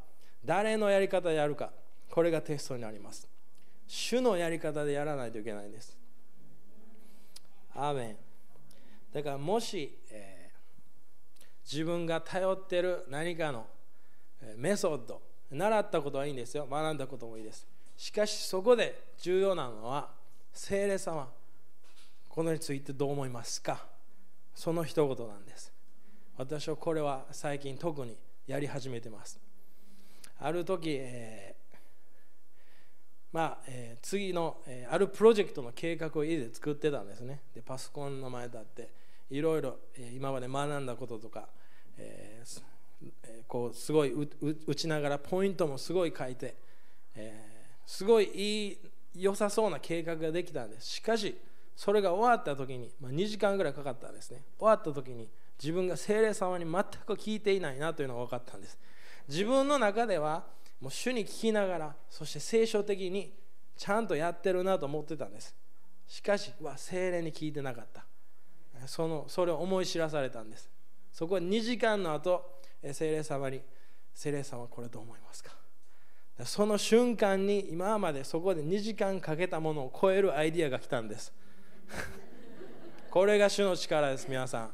[0.44, 1.70] 誰のやり方でやるか。
[2.10, 3.28] これがテストになります。
[3.86, 5.96] 主のやり方でやらないといけないんです。
[7.72, 8.16] アーメン。
[9.12, 10.44] だからもし、えー
[11.64, 13.66] 自分が頼ってる何かの
[14.56, 16.66] メソッド習ったことはいいんですよ。
[16.70, 17.66] 学んだこともいいです。
[17.96, 20.10] しかしそこで重要なのは
[20.52, 21.28] 聖霊様
[22.28, 23.86] このについてどう思いますか？
[24.54, 25.72] その一言なんです。
[26.36, 29.38] 私はこれは最近特にやり始めてます。
[30.40, 31.76] ある時、えー、
[33.32, 37.40] まあ、えー、次の、えー、あるプロジェクトの計画を家で作ってたんですね。
[37.54, 38.90] でパソコンの前だって
[39.30, 39.76] いろいろ、
[40.12, 41.48] 今まで学んだこととか、
[41.96, 42.42] え
[43.46, 44.12] こうすごい
[44.66, 46.56] 打ちながらポイントもすごい書いて、
[47.14, 47.53] え
[47.86, 48.78] すごいいい
[49.22, 50.86] 良さそうな計画ができたんです。
[50.86, 51.36] しかし
[51.76, 54.42] それが終わった時に、まあ、2時間ぐらいかかったんですね。
[54.58, 55.28] 終わった時に
[55.60, 56.72] 自分が精霊様に全
[57.06, 58.78] く聞いていないなというのが分かったんです。
[59.28, 60.44] 自分の中では
[60.80, 63.32] もう主に聞きながらそして聖書的に
[63.76, 65.54] ちゃんとやってるなと思ってたんです。
[66.06, 68.04] しかしは精霊に聞いてなかった。
[68.86, 70.68] そのそれを思い知らされたんです。
[71.12, 72.60] そこは2時間の後
[72.92, 73.62] 精霊様に
[74.12, 75.63] 精霊様これどう思いますか？
[76.42, 81.32] その瞬間に今までそこで2時間かけたものを超えるアイディアが来たんです。
[83.10, 84.70] これが主の力です皆さん。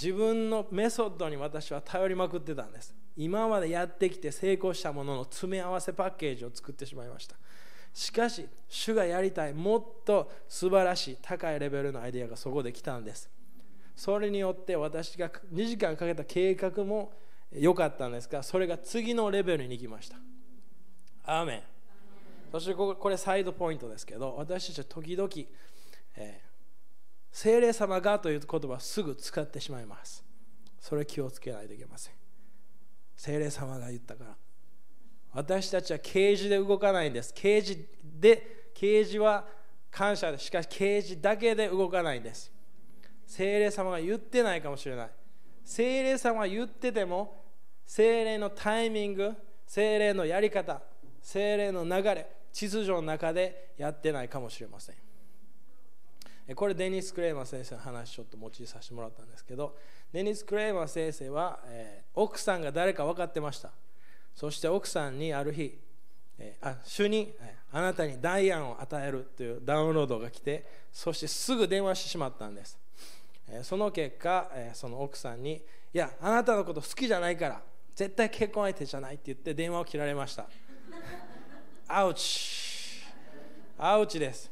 [0.00, 2.94] 自分のメソッドに私は頼りまくってたんです。
[3.16, 7.34] 今までやってきて成功したものの詰め合わせパッケージを作ってしまいました。
[7.92, 13.28] しかし主がやりたいもっと素晴らしい高いレベルのアイデアがそこで来たんです。
[13.96, 17.10] それによって私が2時間かけた計画も
[17.52, 20.16] 良かったんですがそれが次のレベルに行きました。
[21.24, 21.62] アーメン。
[22.52, 25.28] そしてこれサイドポイントですけど私たちは時々、
[26.16, 30.24] えー、精霊様がという言葉をすぐ使ってしまいます。
[30.80, 32.14] それ気をつけないといけません。
[33.16, 34.36] 精霊様が言ったから。
[35.32, 37.34] 私たちは啓示で動かないんです。
[37.34, 39.46] 啓示で啓示は
[39.90, 42.52] 感謝ですしかし啓示だけで動かないんです。
[43.26, 45.10] 精霊様が言ってないかもしれない。
[45.66, 47.42] 精霊様が言ってても
[47.84, 49.34] 精霊のタイミング
[49.66, 50.80] 精霊のやり方
[51.20, 54.96] 精霊の流れ秩序の中でやってないかもしれません。
[56.54, 59.76] これデニス・クレーマー先生の話ちょっと用いさせてもらったんですけど
[60.12, 63.72] デニス・クレーマー先生は、えー、奥さんが誰か分かってました。
[64.32, 65.76] そして奥さんにある日、
[66.38, 72.78] えー、あ主に、えー、あなたにダイアンを与えるというダウンロードが来てそしてすぐ電話してしまったんです、
[73.62, 75.62] その結果、その奥さんに
[75.96, 77.62] いやあなたのこと好きじゃないから
[77.94, 80.46] 絶対結婚相手じゃないって言って電話を切られました。
[81.88, 83.02] アウチ。
[83.78, 84.50] アウチです。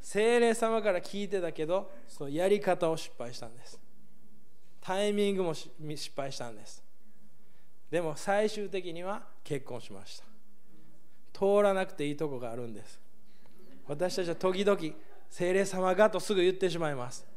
[0.00, 3.78] 精霊様から聞いてたけどそのやり方を失敗したんです。
[4.80, 5.70] タイミングも失
[6.16, 6.82] 敗したんです。
[7.90, 10.24] でも最終的には結婚しました。
[11.38, 12.98] 通らなくていいとこがあるんです。
[13.86, 14.80] 私たちは時々
[15.28, 17.31] 精霊様がとすぐ言ってしまいます。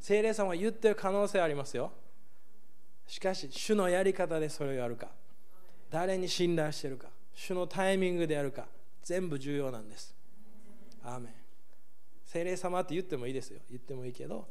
[0.00, 1.92] 精霊様は言ってる可能性ありますよ。
[3.06, 5.08] しかし主のやり方でそれをやるか。
[5.90, 7.08] 誰に信頼してるか。
[7.34, 8.66] 主のタイミングでやるか。
[9.02, 10.14] 全部重要なんです。
[11.02, 11.32] アーメン。
[12.24, 13.60] 精霊様って言ってもいいですよ。
[13.70, 14.46] 言ってもいいけど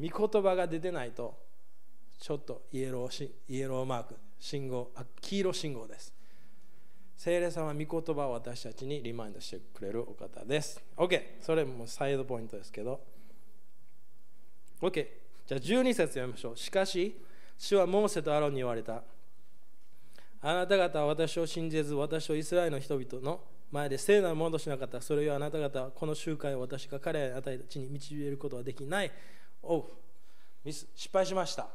[0.00, 1.38] 御言葉が出てないと
[2.18, 6.14] ちょっとイエローイエローマーク信号あ黄色信号です。
[7.18, 10.82] 聖霊様は御言葉を私たちにリマインドしてくれるお方です。
[10.96, 13.11] OK それもサイドポイントですけど。
[14.82, 15.06] OK
[15.46, 17.16] じゃあ12節読みましょうしかし
[17.56, 19.02] 主はモーセとアロンに言われた
[20.42, 23.40] あなた方は私を信じず私をイスラエルの人々の
[23.72, 25.00] 前で聖なるものとしなかった。
[25.00, 29.10] それをあなた方はこの集会を私が彼らに与えた地に導けることはできない。
[29.62, 29.84] おう、
[30.64, 31.68] 失敗しました。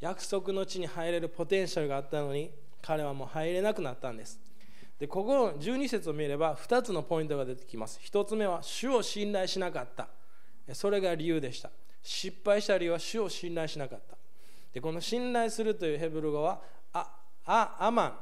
[0.00, 4.40] 約束の地に入れるポテンシャルがあったのに、彼はもう入れなくなったんです。
[4.98, 8.00] で、ここ12節を見れば2つのポイントが出てきます。
[8.02, 10.08] 1つ目は、主を信頼しなかった。
[10.72, 11.70] それが理由でした。
[12.02, 14.16] 失敗した理由は主を信頼しなかった。
[14.72, 16.60] で、この信頼するというヘブル語は、
[16.92, 17.10] あ、
[17.44, 18.18] あ、アマン。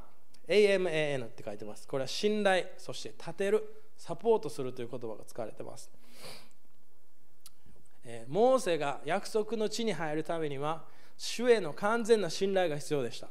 [0.48, 1.88] AMAN って書いてます。
[1.88, 5.90] これは信頼、そして立てる、サポートするという言葉が使われてます。
[8.04, 10.84] え、モーセが約束の地に入るためには、
[11.16, 13.28] 主への完全な信頼が必要でした。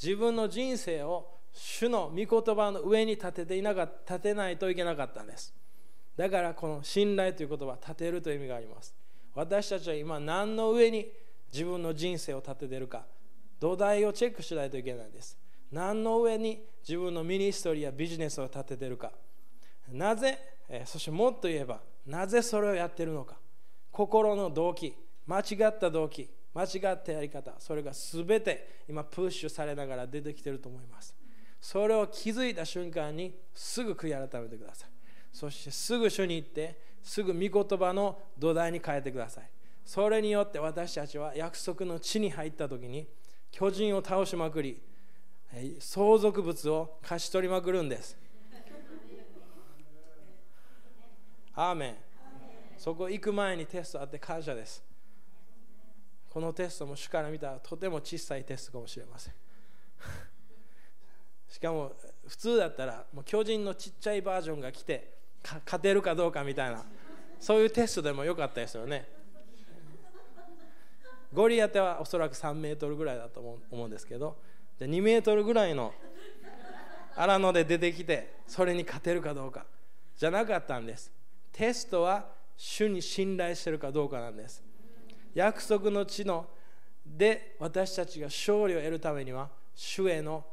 [0.00, 5.54] 自分の人生を主の御言葉の上に立てていなか立てないといけなかったんです。
[6.16, 8.94] だからこの信頼という言葉は立てるという意味があります。
[9.36, 11.12] 私たちは今何の上に
[11.52, 13.04] 自分の人生を立てているか
[13.60, 15.38] 土台をチェックしないといけないんです。
[15.70, 19.12] 何の上に自分のミニストリーやビジネスを立てているか。
[19.92, 20.38] なぜ？
[20.84, 23.36] そしてもっと言えばなぜそれをやっているのか。
[23.92, 24.94] 心の動機
[25.26, 31.14] 間違った動機間違ったやり方それが全て今プッシュされながら出てきていると思います。
[31.60, 34.90] それを気づいた瞬間にすぐ悔い改めてください。
[35.32, 39.48] そしてすぐ主に行ってすぐ御言葉の土台に変えてください。
[39.84, 43.06] それによって私たちは約束の地に入った時に
[43.52, 44.82] 巨人を倒しまくり
[45.78, 48.18] 相続物を貸し取りまくるんです。
[51.54, 51.96] アーメン。
[52.76, 54.84] そこ行く前にテストあって感謝です。
[56.28, 59.34] このテストも主から見たらとても小さいテストかもしれません。
[61.48, 61.92] しかも
[62.26, 66.84] 普通だったらもう巨人のちっちゃいバージョンが来て勝てるかどうかみたいな。
[67.38, 69.08] そういうテストでもよかったですよね。
[71.32, 74.36] ゴリアテはおそらく3メートルぐらいだと思うんですけど。
[74.78, 75.92] じゃ2メートルぐらいの
[77.14, 79.66] 荒野で出てきてそれに勝てるかどうか。
[80.16, 81.12] じゃなかったんです。
[81.52, 82.26] テストは
[82.56, 84.62] 主に信頼してるかどうかなんです。
[85.34, 86.46] 約束の地の
[87.06, 90.44] で私たちが勝利を得るためには主への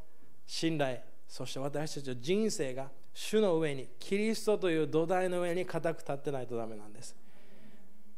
[0.45, 7.15] 信頼そして私たちの人生が主の上にキリストという土台の上に固く立ってないとダメなんです。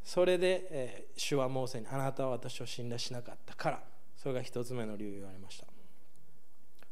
[0.03, 3.83] それで、えー、主はモーセにあなたは私を信頼しなかったから。
[4.25, 5.67] それが一つ目の理由言われました。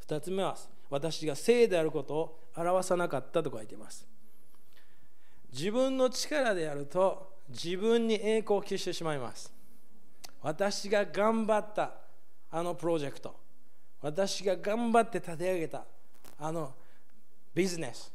[0.02, 0.56] 二つ目は
[0.92, 4.06] 私が聖であることを表さなかったと書いています。
[5.52, 9.52] 自分の力でやると自分に栄光を期してしまいます。
[10.44, 11.94] 私が頑張った
[12.52, 13.36] あのプロジェクト。
[14.02, 15.86] 私が頑張って立て上げた
[16.38, 16.76] あの
[17.54, 18.12] ビジネス。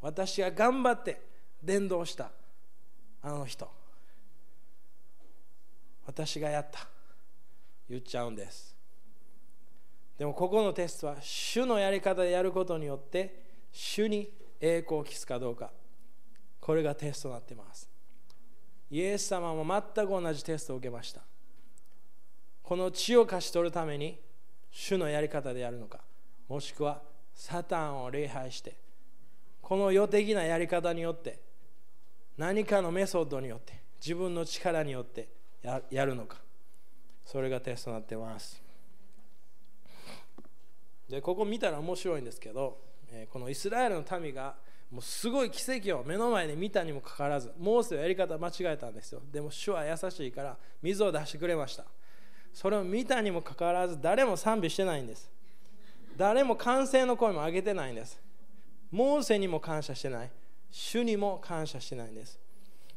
[0.00, 1.20] 私が頑張って
[1.62, 2.30] 伝道した
[3.22, 3.70] あの人。
[6.06, 6.88] 私がやった。
[7.88, 8.74] 言っちゃうんです。
[10.18, 14.30] でもここのテストは主のやり方でやることによって主に
[14.60, 15.70] 栄光を期すかどうか。
[16.60, 17.88] これがテストになっています。
[18.90, 21.22] イエス様も全く同じテストを受けました。
[22.62, 24.18] この血を貸し取るために
[24.70, 26.00] 主のやり方でやるのか。
[26.48, 27.02] もしくは
[27.34, 28.76] サタンを礼拝して
[29.60, 31.40] この予的なやり方によって
[32.36, 35.28] 何かのメソッドによって自分の力によって
[35.62, 36.38] やるのか。
[37.24, 38.60] それがテストになってます。
[41.08, 42.78] でここ見たら面白いんですけど、
[43.30, 44.56] このイスラエルの民が
[44.90, 49.22] もうすごい奇跡を目の前で見たにもかかわらずモーセはやり方間違えたんですよ。
[49.30, 51.84] でも主は優しいから水を出してくれました。
[52.52, 55.30] それを見たにもかかわらず誰も賛美してないんです。
[56.16, 58.20] 誰も歓声の声も上げてないんです。
[58.90, 60.30] モーセにも感謝してない。
[60.70, 62.38] 主にも感謝してないんです。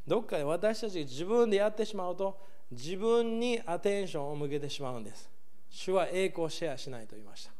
[0.07, 2.39] どっかで私たちが自分でやってしまうと
[2.72, 5.30] 自分にアテンションを向けてしまうんです。
[5.70, 7.51] 主は栄光をシェアしないと言いました。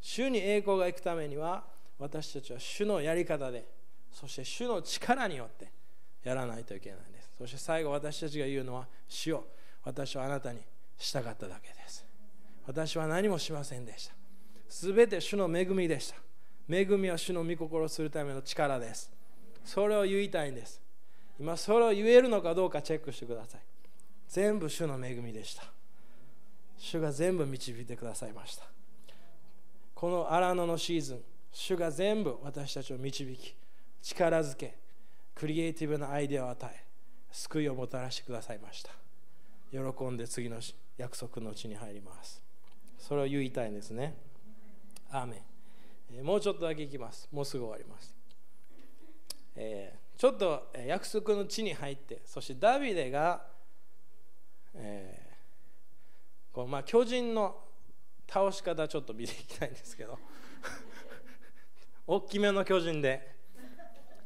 [0.00, 1.64] 主に栄光が行くためには
[1.98, 3.66] 私たちは主のやり方で
[4.12, 5.72] そして主の力によって
[6.22, 7.30] やらないといけないんです。
[7.38, 9.44] そして最後私たちが言うのは主よ
[9.82, 10.60] 私はあなたに
[10.98, 12.04] 従っただけです。
[12.66, 14.14] 私は何もしませんでした。
[14.68, 16.16] すべて主の恵みでした。
[16.68, 19.12] 恵みは主の御心をするための力です。
[19.64, 20.80] それを言いたいんです。
[21.38, 23.60] 今それを言えるのかどうかチェックしてください。
[24.28, 25.64] 全部主の恵みでした。
[26.76, 28.64] 主が全部導いてくださいました。
[29.94, 31.20] この荒野のシーズン
[31.52, 33.54] 主が全部私たちを導き
[34.02, 34.76] 力づけ
[35.34, 36.84] クリエイティブなアイデアを与え
[37.30, 38.90] 救いをもたらしてくださいました。
[39.70, 40.58] 喜んで次の
[40.96, 42.42] 約束のうちに入ります。
[42.98, 44.14] それを言いたいんですね。
[45.14, 45.42] アーメ
[46.20, 46.24] ン。
[46.24, 47.28] もうちょっとだけいきます。
[47.32, 48.14] もうすぐ終わります、
[49.56, 53.46] えー、ちょっと約束の地に入ってそしてダビデが、
[54.74, 57.56] えー、こうまあ巨人の
[58.28, 60.18] 倒し方ちょっと見ていきたいんですけど。
[62.06, 63.34] 大きめの巨人で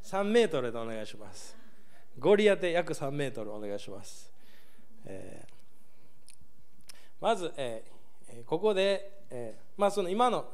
[0.03, 1.55] 3メートルでお願いします。
[2.17, 4.29] ゴリアテ約3メートルお願いします、
[5.05, 10.45] えー、まず、えー、ここで、えー、まあ、その今の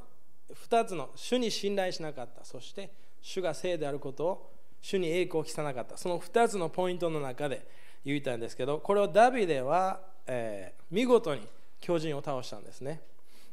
[0.54, 2.44] 2つの主に信頼しなかった。
[2.44, 2.92] そして
[3.22, 5.98] 主が聖であることを主に栄光を期さなかった。
[5.98, 7.66] その2つのポイントの中で
[8.06, 11.42] 言いたいんですけどこれをダビデは、え見事に
[11.82, 13.02] 巨人を倒したんですね。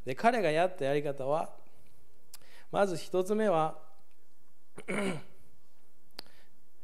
[0.05, 1.51] で彼がやったやり方は
[2.71, 3.79] まず一つ目は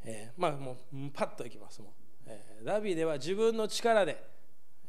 [0.05, 0.77] えー、まあもう
[1.13, 1.83] パッといきます。
[1.83, 1.91] もう、
[2.27, 4.23] えー、ダビデは自分の力で、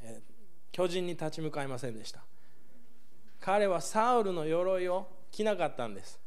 [0.02, 0.32] えー、
[0.72, 2.24] 巨人に立ち向かいませんでした。
[3.40, 6.20] 彼はサウルの鎧を着なかったんです。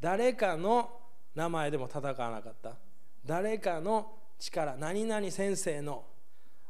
[0.00, 0.90] 誰かの
[1.34, 2.76] 名前でも戦わなかった。
[3.24, 6.04] 誰かの力何々先生の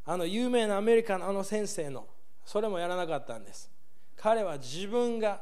[0.05, 2.07] あの有名なアメリカのあの先生の
[2.45, 3.71] それもやらなかったんです。
[4.17, 5.41] 彼は自分が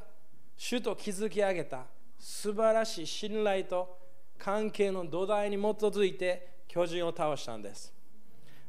[0.56, 1.86] 主と築き上げた
[2.18, 3.96] 素晴らしい信頼と
[4.38, 7.92] 関係の土台に基づいて巨人を倒したんです。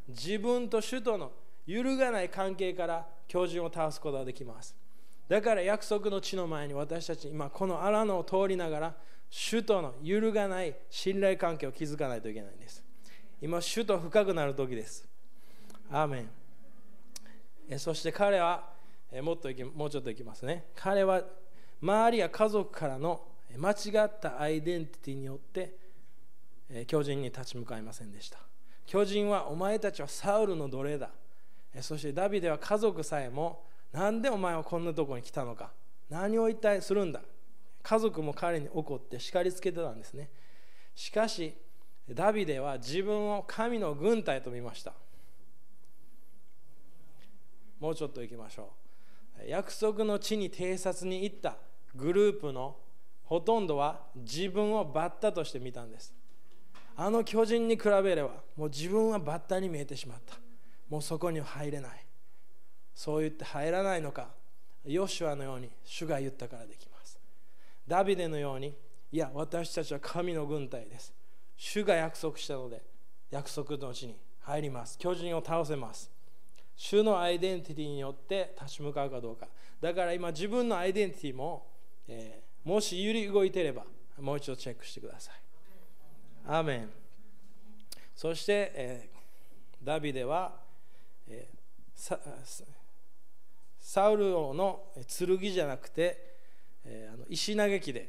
[0.07, 1.31] 自分と主との
[1.65, 4.75] 揺るがない関係から巨人を倒すことができます。
[5.29, 8.95] だから約束の地の前に私たち今この荒野を通りながら
[9.29, 12.83] 主との揺るがない信頼関係を築かないといけないんです。
[13.39, 15.07] 今主と深くなる時です。
[15.91, 16.29] アーメン。
[17.69, 18.73] えそして彼は
[19.11, 20.65] えもっといきもうちょっといきますね。
[20.75, 21.21] 彼は
[21.79, 23.21] 周りや家族からの
[23.55, 25.75] 間違ったアイデンティティによって
[26.87, 28.39] 巨人に立ち向かいませんでした。
[28.87, 31.11] 巨人はお前たちはサウルの奴隷だ。
[31.81, 35.71] そしてダビデは家族さえもなんでお前はこんなとこに来たのか？
[36.09, 37.21] 何を一体するんだ？
[37.81, 40.29] 家族も彼に怒って叱りつけてたんですね。
[40.95, 41.55] しかし
[42.09, 44.93] ダビデは自分を神の軍隊と見ました。
[47.79, 48.73] もうちょっと行きましょ
[49.43, 49.47] う。
[49.47, 51.57] 約束の地に偵察に行った
[51.95, 52.75] グループの
[53.23, 56.13] ほとんどは自分をバッタとして見たんです。
[56.97, 60.35] あの巨人に比べればもう自分はバッタに見えてしまった。
[60.89, 62.05] もうそこには入れない。
[62.99, 64.27] そう言って入らないのか
[64.85, 67.17] ヨシュアのように主が言ったからできます。
[67.87, 68.75] ダビデのように
[69.09, 71.13] いや私たちは神の軍隊です。
[71.55, 72.81] 主が約束したので
[73.31, 74.97] 約束の地に入ります。
[74.97, 76.11] 巨人を倒せます。
[76.75, 79.47] 主のアイデンティティによって立ち向かうかどうか。
[79.79, 81.67] だから今自分のアイデンティティも、
[82.05, 83.85] えー、もし揺り動いてれば
[84.19, 85.35] もう一度チェックしてください。
[86.47, 86.89] アーメン。
[88.13, 90.51] そして、えー、ダビデは、
[91.29, 92.78] えー、
[93.91, 94.83] サウル王の
[95.17, 96.35] 剣じゃなくて、
[96.85, 98.07] えー、あの石投げ機で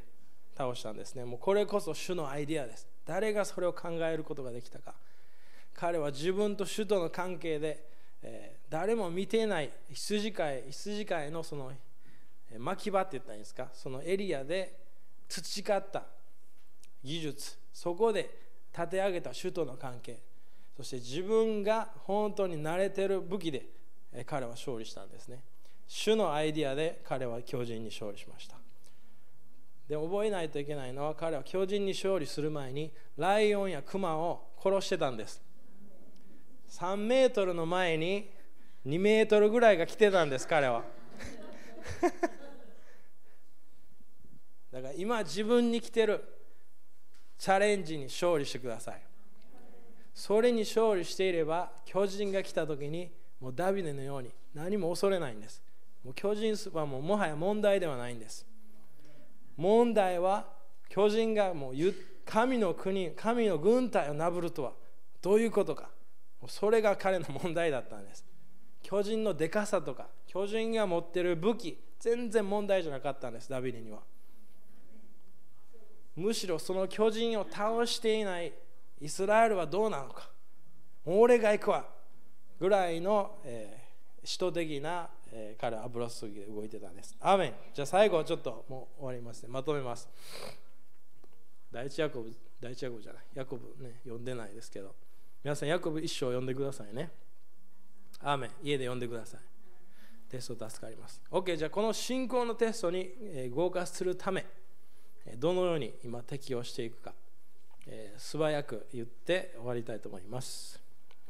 [0.54, 1.24] 倒したんですね。
[1.24, 2.86] もうこれこそ主のアイデアです。
[3.06, 4.94] 誰がそれを考えることができたか。
[5.72, 7.82] 彼は自分と主との関係で、
[8.20, 11.72] えー、誰も見ていない羊飼い羊飼いのその
[12.58, 13.70] 巻き場って言ったらいいんですか？
[13.72, 14.78] そのエリアで
[15.28, 16.02] 培った
[17.02, 17.56] 技術。
[17.72, 18.28] そこで
[18.76, 20.20] 立て上げた主との関係。
[20.76, 23.64] そして自分が本当に慣れてる武器で
[24.26, 25.42] 彼は勝利したんですね。
[25.92, 28.54] 主のアイディアで彼は巨人に勝利しました。
[29.88, 35.42] で覚えないといけないのは彼は巨人に勝利する前にライオンやクマを殺してたんです。
[36.68, 38.30] 3メートルの前に
[38.86, 40.84] 2メートルぐらいが来てたんです彼は。
[44.70, 46.22] だから今自分に来てる。
[47.36, 49.02] チャレンジに勝利してください。
[50.14, 53.10] それに勝利していれば巨人が来た時に
[53.40, 55.60] もうダビデのように何も恐れないんです。
[56.04, 58.46] もう巨人はもうもはや問題ではないんです。
[59.56, 60.46] 問題は
[60.88, 61.74] 巨人がもう
[62.24, 64.72] 神の国神の軍隊をなぶるとは
[65.20, 65.90] どういうことか。
[66.48, 68.24] それが彼の問題だったんです。
[68.82, 74.00] 巨人のでかさとか巨人が持ってる武器全然問題じゃなかったんですダビデには。
[76.16, 78.52] むしろその巨人を倒していない
[79.00, 80.30] イスラエルはどうなのか。
[81.04, 81.84] 俺が行くわ。
[82.58, 87.16] ぐらいの、えー、使徒的なえー、彼は油注ぎで動いてたんです。
[87.20, 89.48] アメンじゃあ最後はちょっともう終わりますね。
[89.50, 90.08] まとめます。
[91.72, 93.22] 第一ヤコブ、第一ヤコブじゃない。
[93.34, 94.94] ヤコブね、読んでないですけど。
[95.42, 97.10] 皆さん、ヤコブ一生読んでくださいね。
[98.22, 99.40] アメン家で読んでください。
[100.28, 101.22] テスト助かります。
[101.30, 104.44] OK、じゃあこの信仰のテストに合格するため、
[105.36, 107.14] どのように今適用していくか、
[107.86, 110.80] えー、素早く言って終わりたいと思います。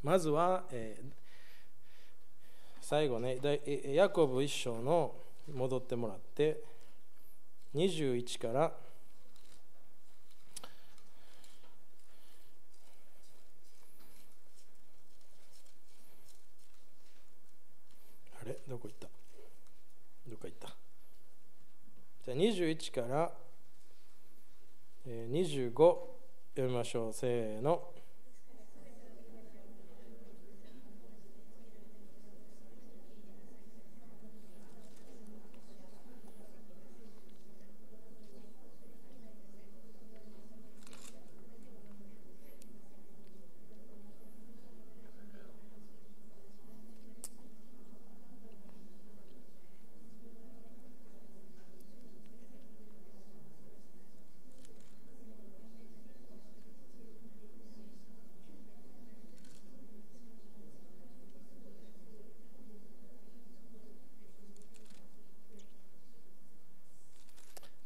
[0.03, 1.20] まずは、えー
[2.91, 3.39] 最後ね
[3.85, 5.15] ヤコブ一章の
[5.55, 6.61] 戻ってもらって
[7.73, 8.71] 21からあ
[18.45, 18.57] れ？
[18.67, 19.07] どこ行った？
[20.27, 20.75] どこ行った？
[22.25, 23.31] じゃあ21から
[25.07, 25.71] 25
[26.55, 27.13] 読みましょう。
[27.13, 27.87] せーの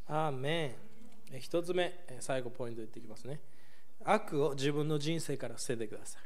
[0.08, 0.78] アーメ
[1.34, 3.42] ン一つ目最後ポイント言っていきますね。
[4.04, 6.22] 悪を自分の人生から捨ててください。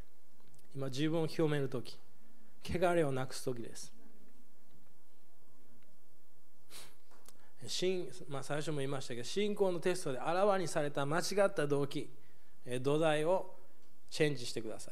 [0.75, 1.97] 今自分を広める時
[2.63, 3.93] 汚れをなくす時です。
[8.29, 12.09] まあ、最初も言いましたけど信仰のテストであらわにされた間違った動機
[12.81, 13.55] 土台を
[14.09, 14.91] チェンジしてくださ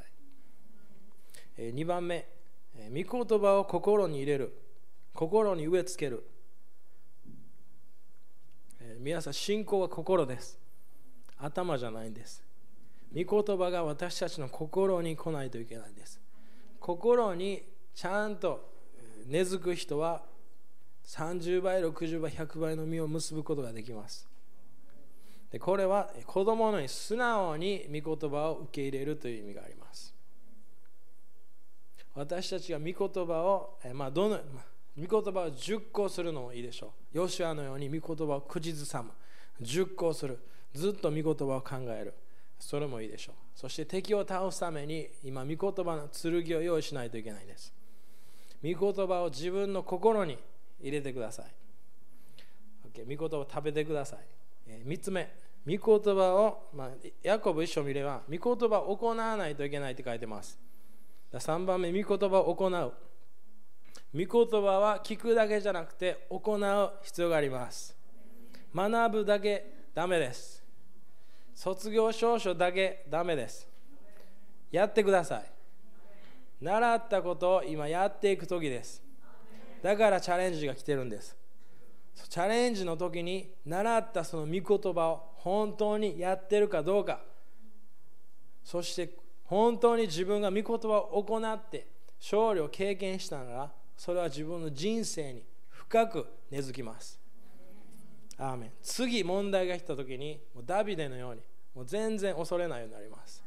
[1.57, 1.61] い。
[1.61, 2.27] 2番目
[2.75, 4.57] 御言葉を心に入れる
[5.13, 6.23] 心に植え付ける。
[8.99, 10.59] 皆さん信仰は心です。
[11.37, 12.43] 頭じゃないんです。
[13.15, 16.19] 御言葉が私たちの心に来ないといけないんです。
[16.79, 18.69] 心にちゃんと
[19.27, 20.23] 根付く人は
[21.05, 24.27] 30倍60倍100倍の実を結ぶことができます。
[25.51, 30.13] でこれは子供のように素直に御言葉を受け入れるという意味があります。
[32.13, 34.63] 私たちが御言葉を、えまあ、どの、まあ、
[34.99, 37.17] 御言葉を熟考するのもいいでしょう。
[37.17, 39.11] ヨシアのように御言葉を口ずさむ。
[39.61, 40.39] 熟考する。
[40.73, 42.13] ずっと御言葉を考える。
[42.59, 43.35] それもいいでしょう。
[43.55, 47.73] そして敵を倒すために今、御言葉の剣を用意しないといけないんです。
[48.63, 50.37] 御言葉を自分の心に
[50.81, 51.45] 入れてください。
[52.91, 54.19] OK、御言葉を食べてください。
[54.67, 55.31] え、3つ目、
[55.67, 56.89] 御言葉を、まあ、
[57.21, 60.59] ヤコブ一緒見れば、御言葉を行わないといけないって書いてます。
[61.31, 62.93] 3番目、御言葉を行う。
[64.13, 67.95] 御言葉は聞くだけじゃなくて行う必要があります。
[68.73, 70.63] 学ぶだけダメです。
[71.53, 73.67] 卒業証書だけダメです。
[74.71, 75.45] やってください。
[76.61, 79.03] 習ったことを今やっていく時です。
[79.81, 81.35] だからチャレンジが来てるんです。
[82.29, 87.21] チャレンジの時に習ったその御言葉を本当にやってるかどうか
[88.63, 89.11] そして
[89.45, 91.87] 本当に自分が御言葉を行って
[92.19, 97.19] 勝利を経験したならそれは自分の人生に深く根付きます。
[98.37, 98.71] アーメン。
[98.81, 101.41] 次問題が来た時にもうダビデのように
[101.73, 103.43] もう全然恐れないようになります。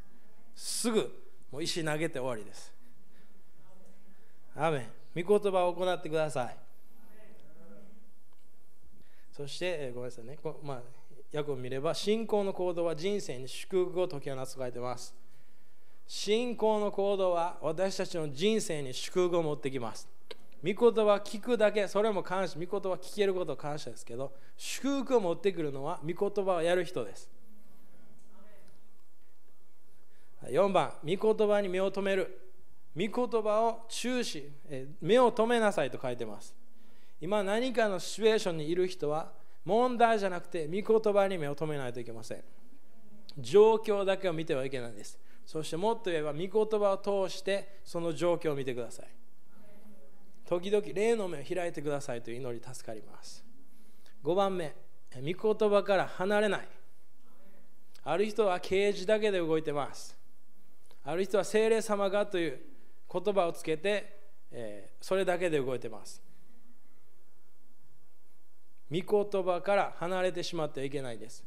[0.55, 1.11] すぐ
[1.51, 2.73] もう石投げて終わりです。
[4.57, 4.79] アーメ
[5.15, 5.23] ン。
[5.25, 6.57] 御言葉を行ってください。
[9.33, 10.39] そして、えごめんなさいね。
[10.43, 10.83] こ、まあ、
[11.37, 15.15] 訳を見れば、信仰の行動は人生に祝福を解き放つと書いてます。
[16.07, 20.09] 信仰の行動は私たちの人生に祝福を持ってきます。
[20.63, 27.31] 御言葉聞くだけ、それも感謝、御言葉聞けること感謝ですけど、祝福を持ってくるのは御言葉をやる人です。
[30.45, 32.41] 4番、御言葉に目を留める。
[32.97, 34.51] 御言葉を注視、
[35.01, 36.55] 目を留めなさいと書いてます。
[37.21, 39.31] 今何かのシチュエーションにいる人は
[39.65, 42.43] 問題じゃなくて御言葉に目を留めないといけません
[43.39, 49.07] 状況だけを見てはいけないんですそしてもっと言えば御言葉を通してその状況を見てください
[50.51, 53.45] 時々霊の目を開いてくださいという祈り助かります
[54.25, 54.75] 5番目
[55.15, 56.69] 御言葉から離れない
[58.03, 60.19] ある人は啓示だけで動いてます
[61.05, 62.61] ある人は精霊様がという
[63.13, 64.19] 言葉をつけて、
[64.51, 66.21] えー、それだけで動いてます
[68.91, 71.45] 御言葉から離れてしまってはいけないです。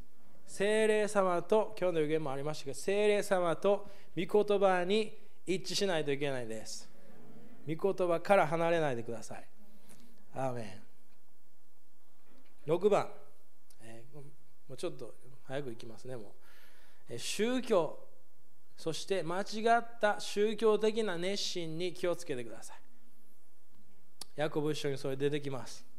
[0.47, 3.85] 精霊様と、今日の予言もありましたが、精霊様と
[4.15, 5.13] 御言葉に
[5.45, 6.92] 一致しないといけないです。
[7.68, 9.45] 御言葉から離れないでください。
[10.36, 10.82] アーメ
[12.68, 12.72] ン。
[12.72, 13.09] 6番、
[13.82, 14.24] えー、も
[14.70, 16.26] うちょっと早くいきますね、もう。
[17.09, 17.99] えー、宗教、
[18.78, 22.78] そして間違った宗教的な熱心に気をつけてください。
[24.36, 25.93] ヤコブ一緒にそれ出てきます。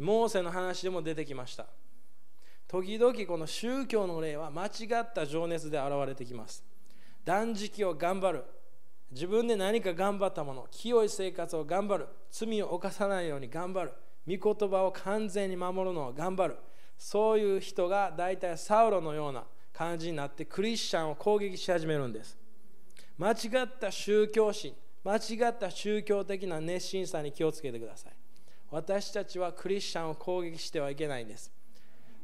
[0.00, 1.66] モーセの話でも出てきました
[2.68, 4.68] 時々この宗教の例は間違
[5.00, 6.64] った情熱で現れてきます
[7.24, 8.44] 断食を頑張る
[9.10, 13.92] 自分で何か頑張ったもの清い生活を頑張る罪を犯さないように頑張る
[14.26, 16.56] 御言葉を完全に守るのを頑張る
[16.96, 22.36] そういう人が大体サウロのような感じになってクリスチャンを攻撃し始めるんです。
[23.16, 28.12] 間違った宗教心間違った宗教的な熱心さに気をつけてください。
[28.70, 31.50] 私たちはクリスチャンを攻撃してはいけないんです。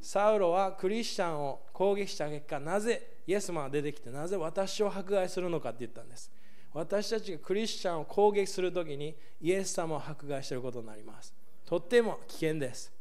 [0.03, 6.31] サウロはクリスチャンを攻撃した結果なぜイエスマンが出てきてなぜ私を迫害するのかって言ったんです。
[6.77, 11.35] 私たちがクリスチャンを攻撃するときにイエス様を迫害していることになります。
[11.65, 12.93] とっても危険です。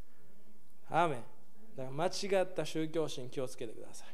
[0.88, 1.18] アーメン。
[1.76, 2.06] だから間
[2.40, 4.08] 違った宗教心気をつけてください。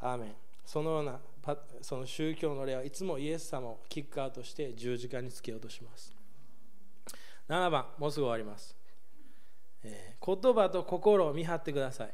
[0.00, 0.34] アーメン。
[0.64, 1.20] そのような
[1.80, 6.12] その宗教の例はいつもイエス様をキッカーとして十字架につけようとします。
[7.48, 8.76] 7番もうすぐ終わります、
[9.84, 12.10] えー、言葉と心を見張ってください。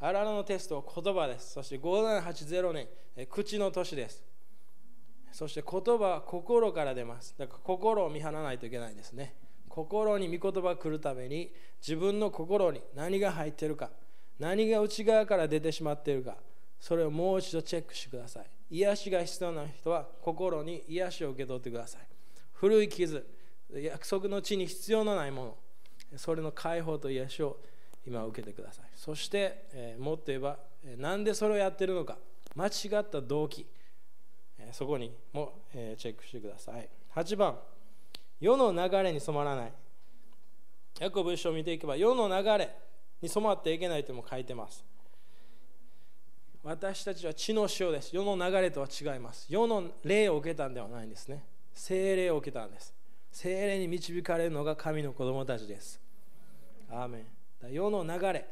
[0.00, 1.54] あららのテストは言葉です。
[1.54, 4.27] そして5780年、えー、口の年です。
[5.32, 7.34] そして言葉は心から出ます。
[7.38, 9.34] だから心を見張らないといけないですね。
[9.68, 13.90] 心に御言葉が来るために自分の心に何が入っているか
[14.38, 16.36] 何が内側から出てしまっているか
[16.80, 18.46] それをもう一度チェックしてください。
[18.70, 22.00] 癒しが必要な人は心に癒しを受け取ってください。
[22.52, 23.26] 古い傷
[23.72, 25.56] 約束の地に必要のないもの
[26.16, 27.58] それの解放と癒しを
[28.06, 28.86] 今受けてください。
[28.94, 32.16] そして、えー、もっと言えば、えー、なんでそれをやってるのか。
[32.54, 33.66] 間違った動機、
[34.72, 36.88] そこにも、え、チェックしてください。
[37.14, 37.58] 8番。
[38.40, 39.72] 世の流れに染まらない。
[41.00, 42.74] ヤコブ書を見ていけば世の流れ
[43.22, 44.84] に染まっていけないとも書いてます。
[46.64, 48.14] 私たちは血の塩です。
[48.14, 49.46] 世の流れとは違います。
[49.48, 51.44] 世の霊を受けたんではないんですね。
[51.72, 52.92] 精霊を受けたんです。
[53.30, 56.00] 精霊に導かれるのが神の子供たちです。
[56.90, 57.72] アーメン。
[57.72, 58.46] 世の流れ、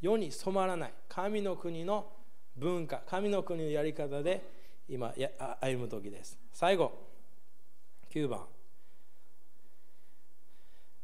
[0.00, 0.92] 世に染まらない。
[1.08, 2.10] 神の国の
[2.56, 4.55] 文化、神の国のやり方で
[4.88, 5.12] 今
[5.60, 6.38] 歩む時です。
[6.52, 6.92] 最後、
[8.10, 8.46] 9番、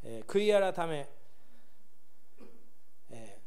[0.04, 1.08] えー、悔い改め、
[3.10, 3.38] え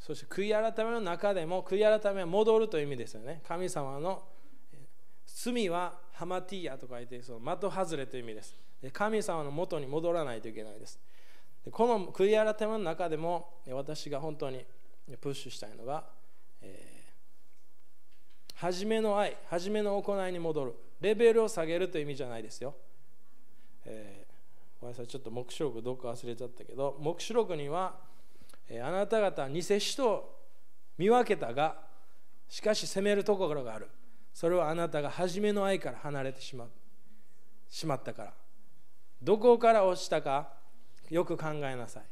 [0.00, 3.42] ー、そして悔い改めの中でも悔い改めは戻るという意味ですよね。
[3.46, 4.22] 神様の
[5.26, 8.54] 罪はハマティアと書いてその的外れという意味です。
[8.82, 11.00] で神様の元に戻らないといけないです。
[11.64, 14.64] でこの悔い改めの中でも私が本当に
[15.20, 16.04] プッシュしたいのが、
[16.60, 17.01] えー、
[18.62, 20.74] 初めの愛初めの行いに戻る。
[21.00, 22.76] レベルを下げるという意味じゃないですよ、
[23.84, 27.96] えー、ごめんなさいちょっと黙示録どっか忘れちゃったけど黙示録には、
[28.68, 30.38] えー、あなた方偽使と
[30.96, 31.74] 見分けたが
[32.48, 33.88] しかし責めるところがある。
[34.32, 36.68] それはあなたが初めの愛から離れてしま
[37.68, 38.32] しまったから。
[39.20, 40.52] どこから落ちたか
[41.10, 42.02] よく考えなさい。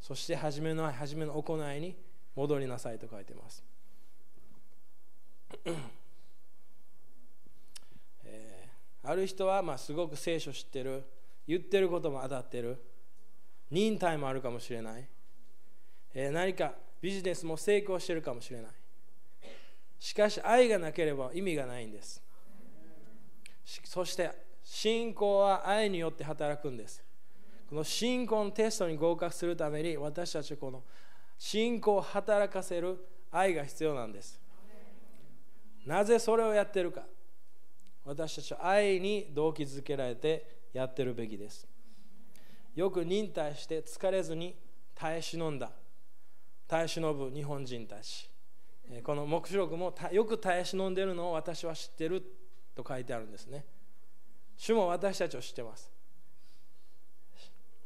[0.00, 1.96] そして初めの愛初めの行いに
[2.36, 3.64] 戻りなさいと書いてます、
[8.24, 11.04] えー、ある人はまあすごく聖書知ってる。
[11.46, 12.82] 言ってることも当たってる。
[13.70, 15.06] 忍耐もあるかもしれない、
[16.14, 16.72] えー、何か
[17.02, 18.70] ビジネスも成功してるかもしれない。
[19.98, 22.22] しかし愛がなければ意味がないんです。
[23.84, 24.30] そして
[24.62, 27.02] 信仰は愛によって働くんです。
[27.68, 30.82] この信仰のテストに合格するために私たちはこの
[31.36, 32.98] 信仰を働かせる
[33.30, 34.37] 愛が必要なんです。
[35.88, 37.02] なぜそれをやってるか。
[38.04, 41.66] 私たちは愛に動機づけられてやってるべきです。
[42.74, 44.54] よく忍耐して疲れずに
[44.94, 45.70] 耐え忍んだ。
[46.66, 48.30] 耐え忍ぶ日本人たち。
[49.02, 52.22] この黙示録もよく耐え忍んでるのを私は知ってる
[52.74, 53.64] と書いてあるんですね。
[54.58, 55.90] 主も私たちを知ってます。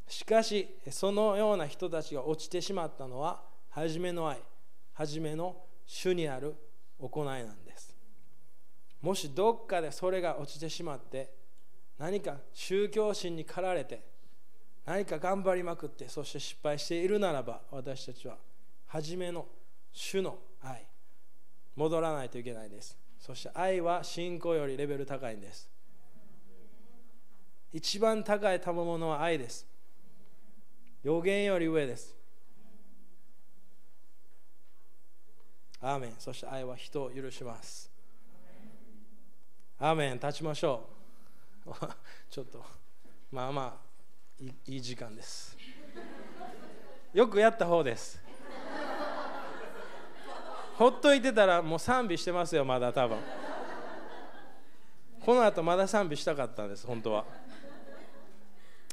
[0.09, 4.41] しかしそのような人たちが落ちてしまったのは初めの愛
[4.93, 6.57] 初めの主にある
[6.99, 7.92] 行いなんです。
[9.03, 11.35] もしどっかでそれが落ちてしまって
[11.99, 14.03] 何か宗教心に駆られて
[14.87, 18.37] 何か頑張りまくってそして失敗しているならば私たちは
[18.87, 19.47] 初めの
[19.93, 20.87] 主の愛
[21.77, 22.97] 戻らないといけないです。
[23.19, 25.71] そして愛は信仰よりレベル高いんです。
[27.73, 29.67] 一番高い賜物は愛です。
[31.03, 32.15] 予言より上です。
[35.81, 36.15] アーメン。
[36.19, 37.92] そして愛は人を許します。
[39.79, 40.89] アーメン立ちましょ
[41.67, 41.71] う。
[42.31, 42.65] ちょっと
[43.31, 43.93] まあまあ
[44.67, 45.57] いい時間です。
[47.13, 48.21] よくやった方です。
[50.77, 53.19] ほっといてたらもう賛美してますよまだ多分。
[55.25, 57.25] この後まだ賛美したかったんです本当は。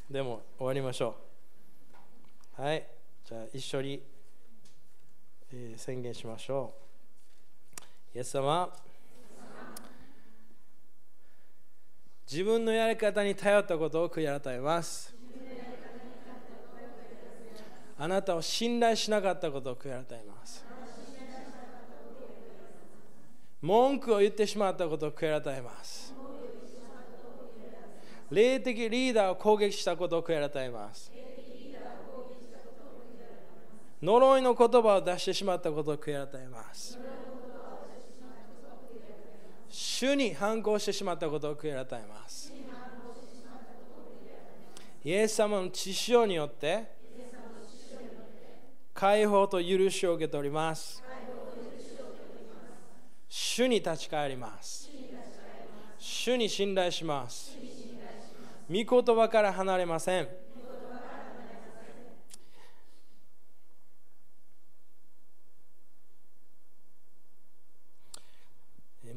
[0.09, 1.15] でも終わりましょ
[2.57, 2.61] う。
[2.61, 2.85] はい。
[3.25, 4.03] じゃあ一緒に、
[5.51, 6.73] えー、宣言しましょ
[8.13, 8.17] う。
[8.17, 8.71] イエス様。
[12.31, 15.15] 自分のやり方に頼ったことを悔い改めます。
[17.97, 20.63] あなたを信頼しなかったことを悔い改めます。
[23.61, 26.13] 文句を言ってしまったことを悔い改めます。
[28.29, 31.11] 霊的リーダーを攻撃したことを悔い改めます。
[34.03, 36.99] 呪いの言葉を出してしまったことを悔い改めます。
[39.69, 42.51] 主に反抗してしまったことを悔い改めます。
[45.03, 46.83] イエス様の血潮によって
[48.93, 51.01] 解放と許しを受け取ります。
[53.29, 54.89] 主に立ち返ります。
[55.97, 57.57] 主に信頼します。
[58.69, 60.27] 御言葉から離れません。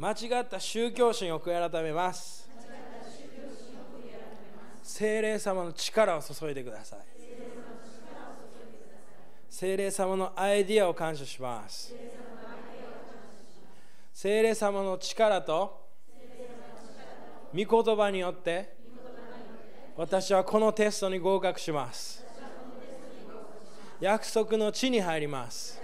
[0.03, 2.51] 間違った宗教心を悔い改めます。
[4.83, 6.99] 精霊様の力を注いでください。
[9.49, 11.95] 精霊様のアイディアを感謝します。
[14.13, 15.87] 聖霊様の力と
[17.55, 18.75] 御言葉によって
[19.97, 22.25] 私はこのテストに合格します。
[24.01, 25.82] 約束の地に入ります。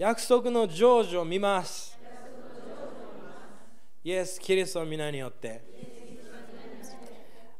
[0.00, 1.98] 約束の成就を見ます
[4.02, 5.62] イエス・キリストの皆によって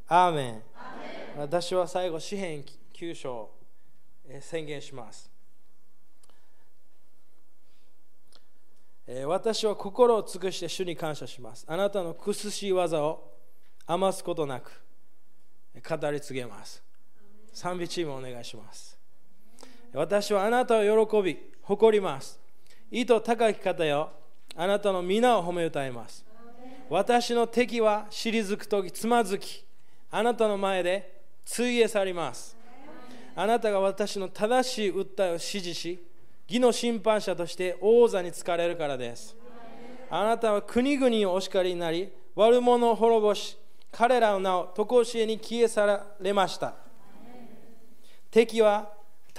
[0.08, 0.62] アーメン
[1.36, 2.64] 私は最後詩篇
[2.94, 3.56] 9章を
[4.40, 5.30] 宣言します
[9.26, 11.66] 私は心を尽くして主に感謝します。
[11.68, 13.34] あなたの苦しい技を
[13.84, 14.70] 余すことなく
[15.74, 16.80] 語り継げます。
[17.52, 18.99] 賛美チームお願いします。
[19.92, 22.38] 私はあなたを喜び、誇ります。
[22.90, 24.10] 意図高き方よ、
[24.56, 26.30] あなたの皆を褒め歌います。
[26.90, 29.64] 私の敵は退くときつまずき
[30.10, 32.56] あなたの前でついえ去ります
[33.36, 36.04] あなたが私の正しい訴えを支持し
[36.48, 39.36] 義の審判者として王座に疲れるからです
[40.10, 43.56] あなたは国々をお叱りになり悪者を滅ぼし
[43.92, 46.74] 彼らの名を常しえに消え去られました
[48.32, 48.90] 敵は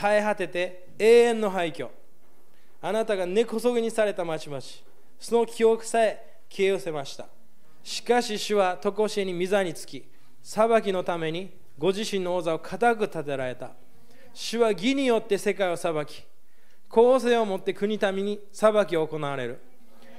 [0.02, 1.88] 耐え果てて永遠の廃墟。
[2.82, 4.60] あなたが根こそぎにされた町々。
[5.20, 7.28] その記憶さえ消え失せました。
[7.84, 10.04] しかし主は常しえに御座につき
[10.42, 13.74] 裁きのためにご自身の王座を固く立てられた。
[14.34, 16.24] 主は義によって世界を裁き
[16.90, 19.60] 公正をもって国民に裁きを行われる。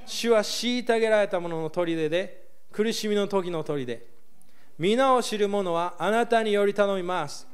[0.05, 4.01] 主は虐げられた者の砦で苦しみの時の砦。
[4.79, 7.51] 皆を知る者はあなたにより頼みます。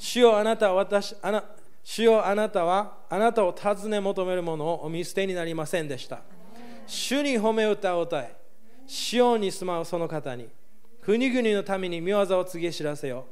[0.00, 1.44] 主よあなたは私あな
[1.84, 6.20] 主よあなたはあなたを尋ね求める者をお見捨てになりませんでした。
[6.86, 8.34] 主に褒め歌を歌え。
[8.86, 10.48] シオンに住まうその方に
[11.02, 13.26] 国々のために見業を告げ知らせよ。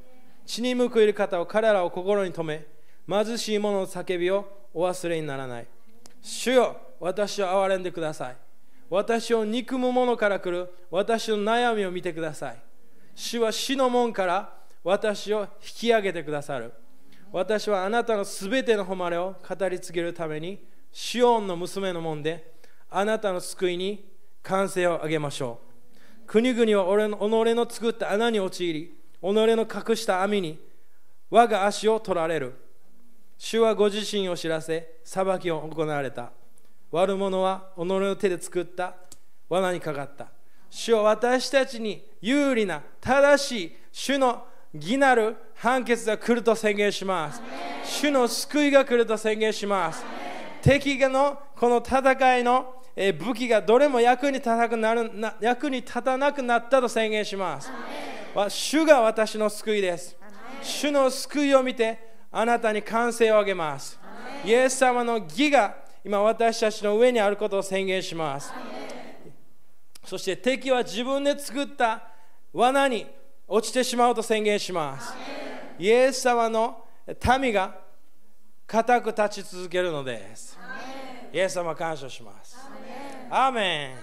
[0.44, 2.66] 血に報いる方を彼らを心に留
[3.08, 5.66] め貧しい者の叫びをお忘れにならない。
[6.20, 8.36] 主よ私を憐れんでください。
[8.90, 12.56] 私を憎む者から来る私の悩みを見てください。
[13.14, 14.57] 主は死の門から
[14.88, 16.72] 私を引き上げてくださる。
[17.30, 22.54] 私はあなたのすべての誉れを語り継げるためにシオンの娘の門で
[22.88, 24.08] あなたの救いに
[24.42, 25.60] 歓声を上げましょ
[26.24, 26.26] う。
[26.26, 27.22] 国々は俺の己
[27.54, 30.58] の作った穴に陥り己の隠した網に
[31.28, 32.54] 我が足を取られる。
[33.36, 36.32] 主はご自身を知らせ裁きを行われた。
[36.90, 38.94] 悪者は己の手で作った。
[39.50, 40.28] 罠にかかった。
[40.70, 47.42] 主は私たちに有利な正しい主の義なる判決が来ると宣言します。
[47.84, 50.04] 主の救いが来ると宣言します。
[50.62, 52.74] 敵のこの戦いの
[53.18, 55.10] 武器がどれも役に立たなくなる
[55.40, 57.70] 役に立たなくなったと宣言します。
[58.48, 60.16] 主が私の救いです。
[60.62, 61.98] 主の救いを見て
[62.30, 63.98] あなたに歓声をあげます。
[64.44, 68.52] イエス様の義が今私たちの上にあることを宣言します。
[70.04, 72.02] そして敵は自分で作った
[72.52, 73.06] 罠に
[73.48, 75.14] 落ちてしまうと宣言します。
[75.78, 76.84] イエス様の
[77.40, 77.74] 民が
[78.66, 80.58] 固く立ち続けるのです。
[81.32, 82.58] イエス様感謝します。
[83.30, 83.96] アーメン。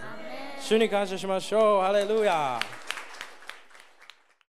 [0.59, 1.83] 主に感謝しましょう。
[1.83, 2.59] ハレルヤ。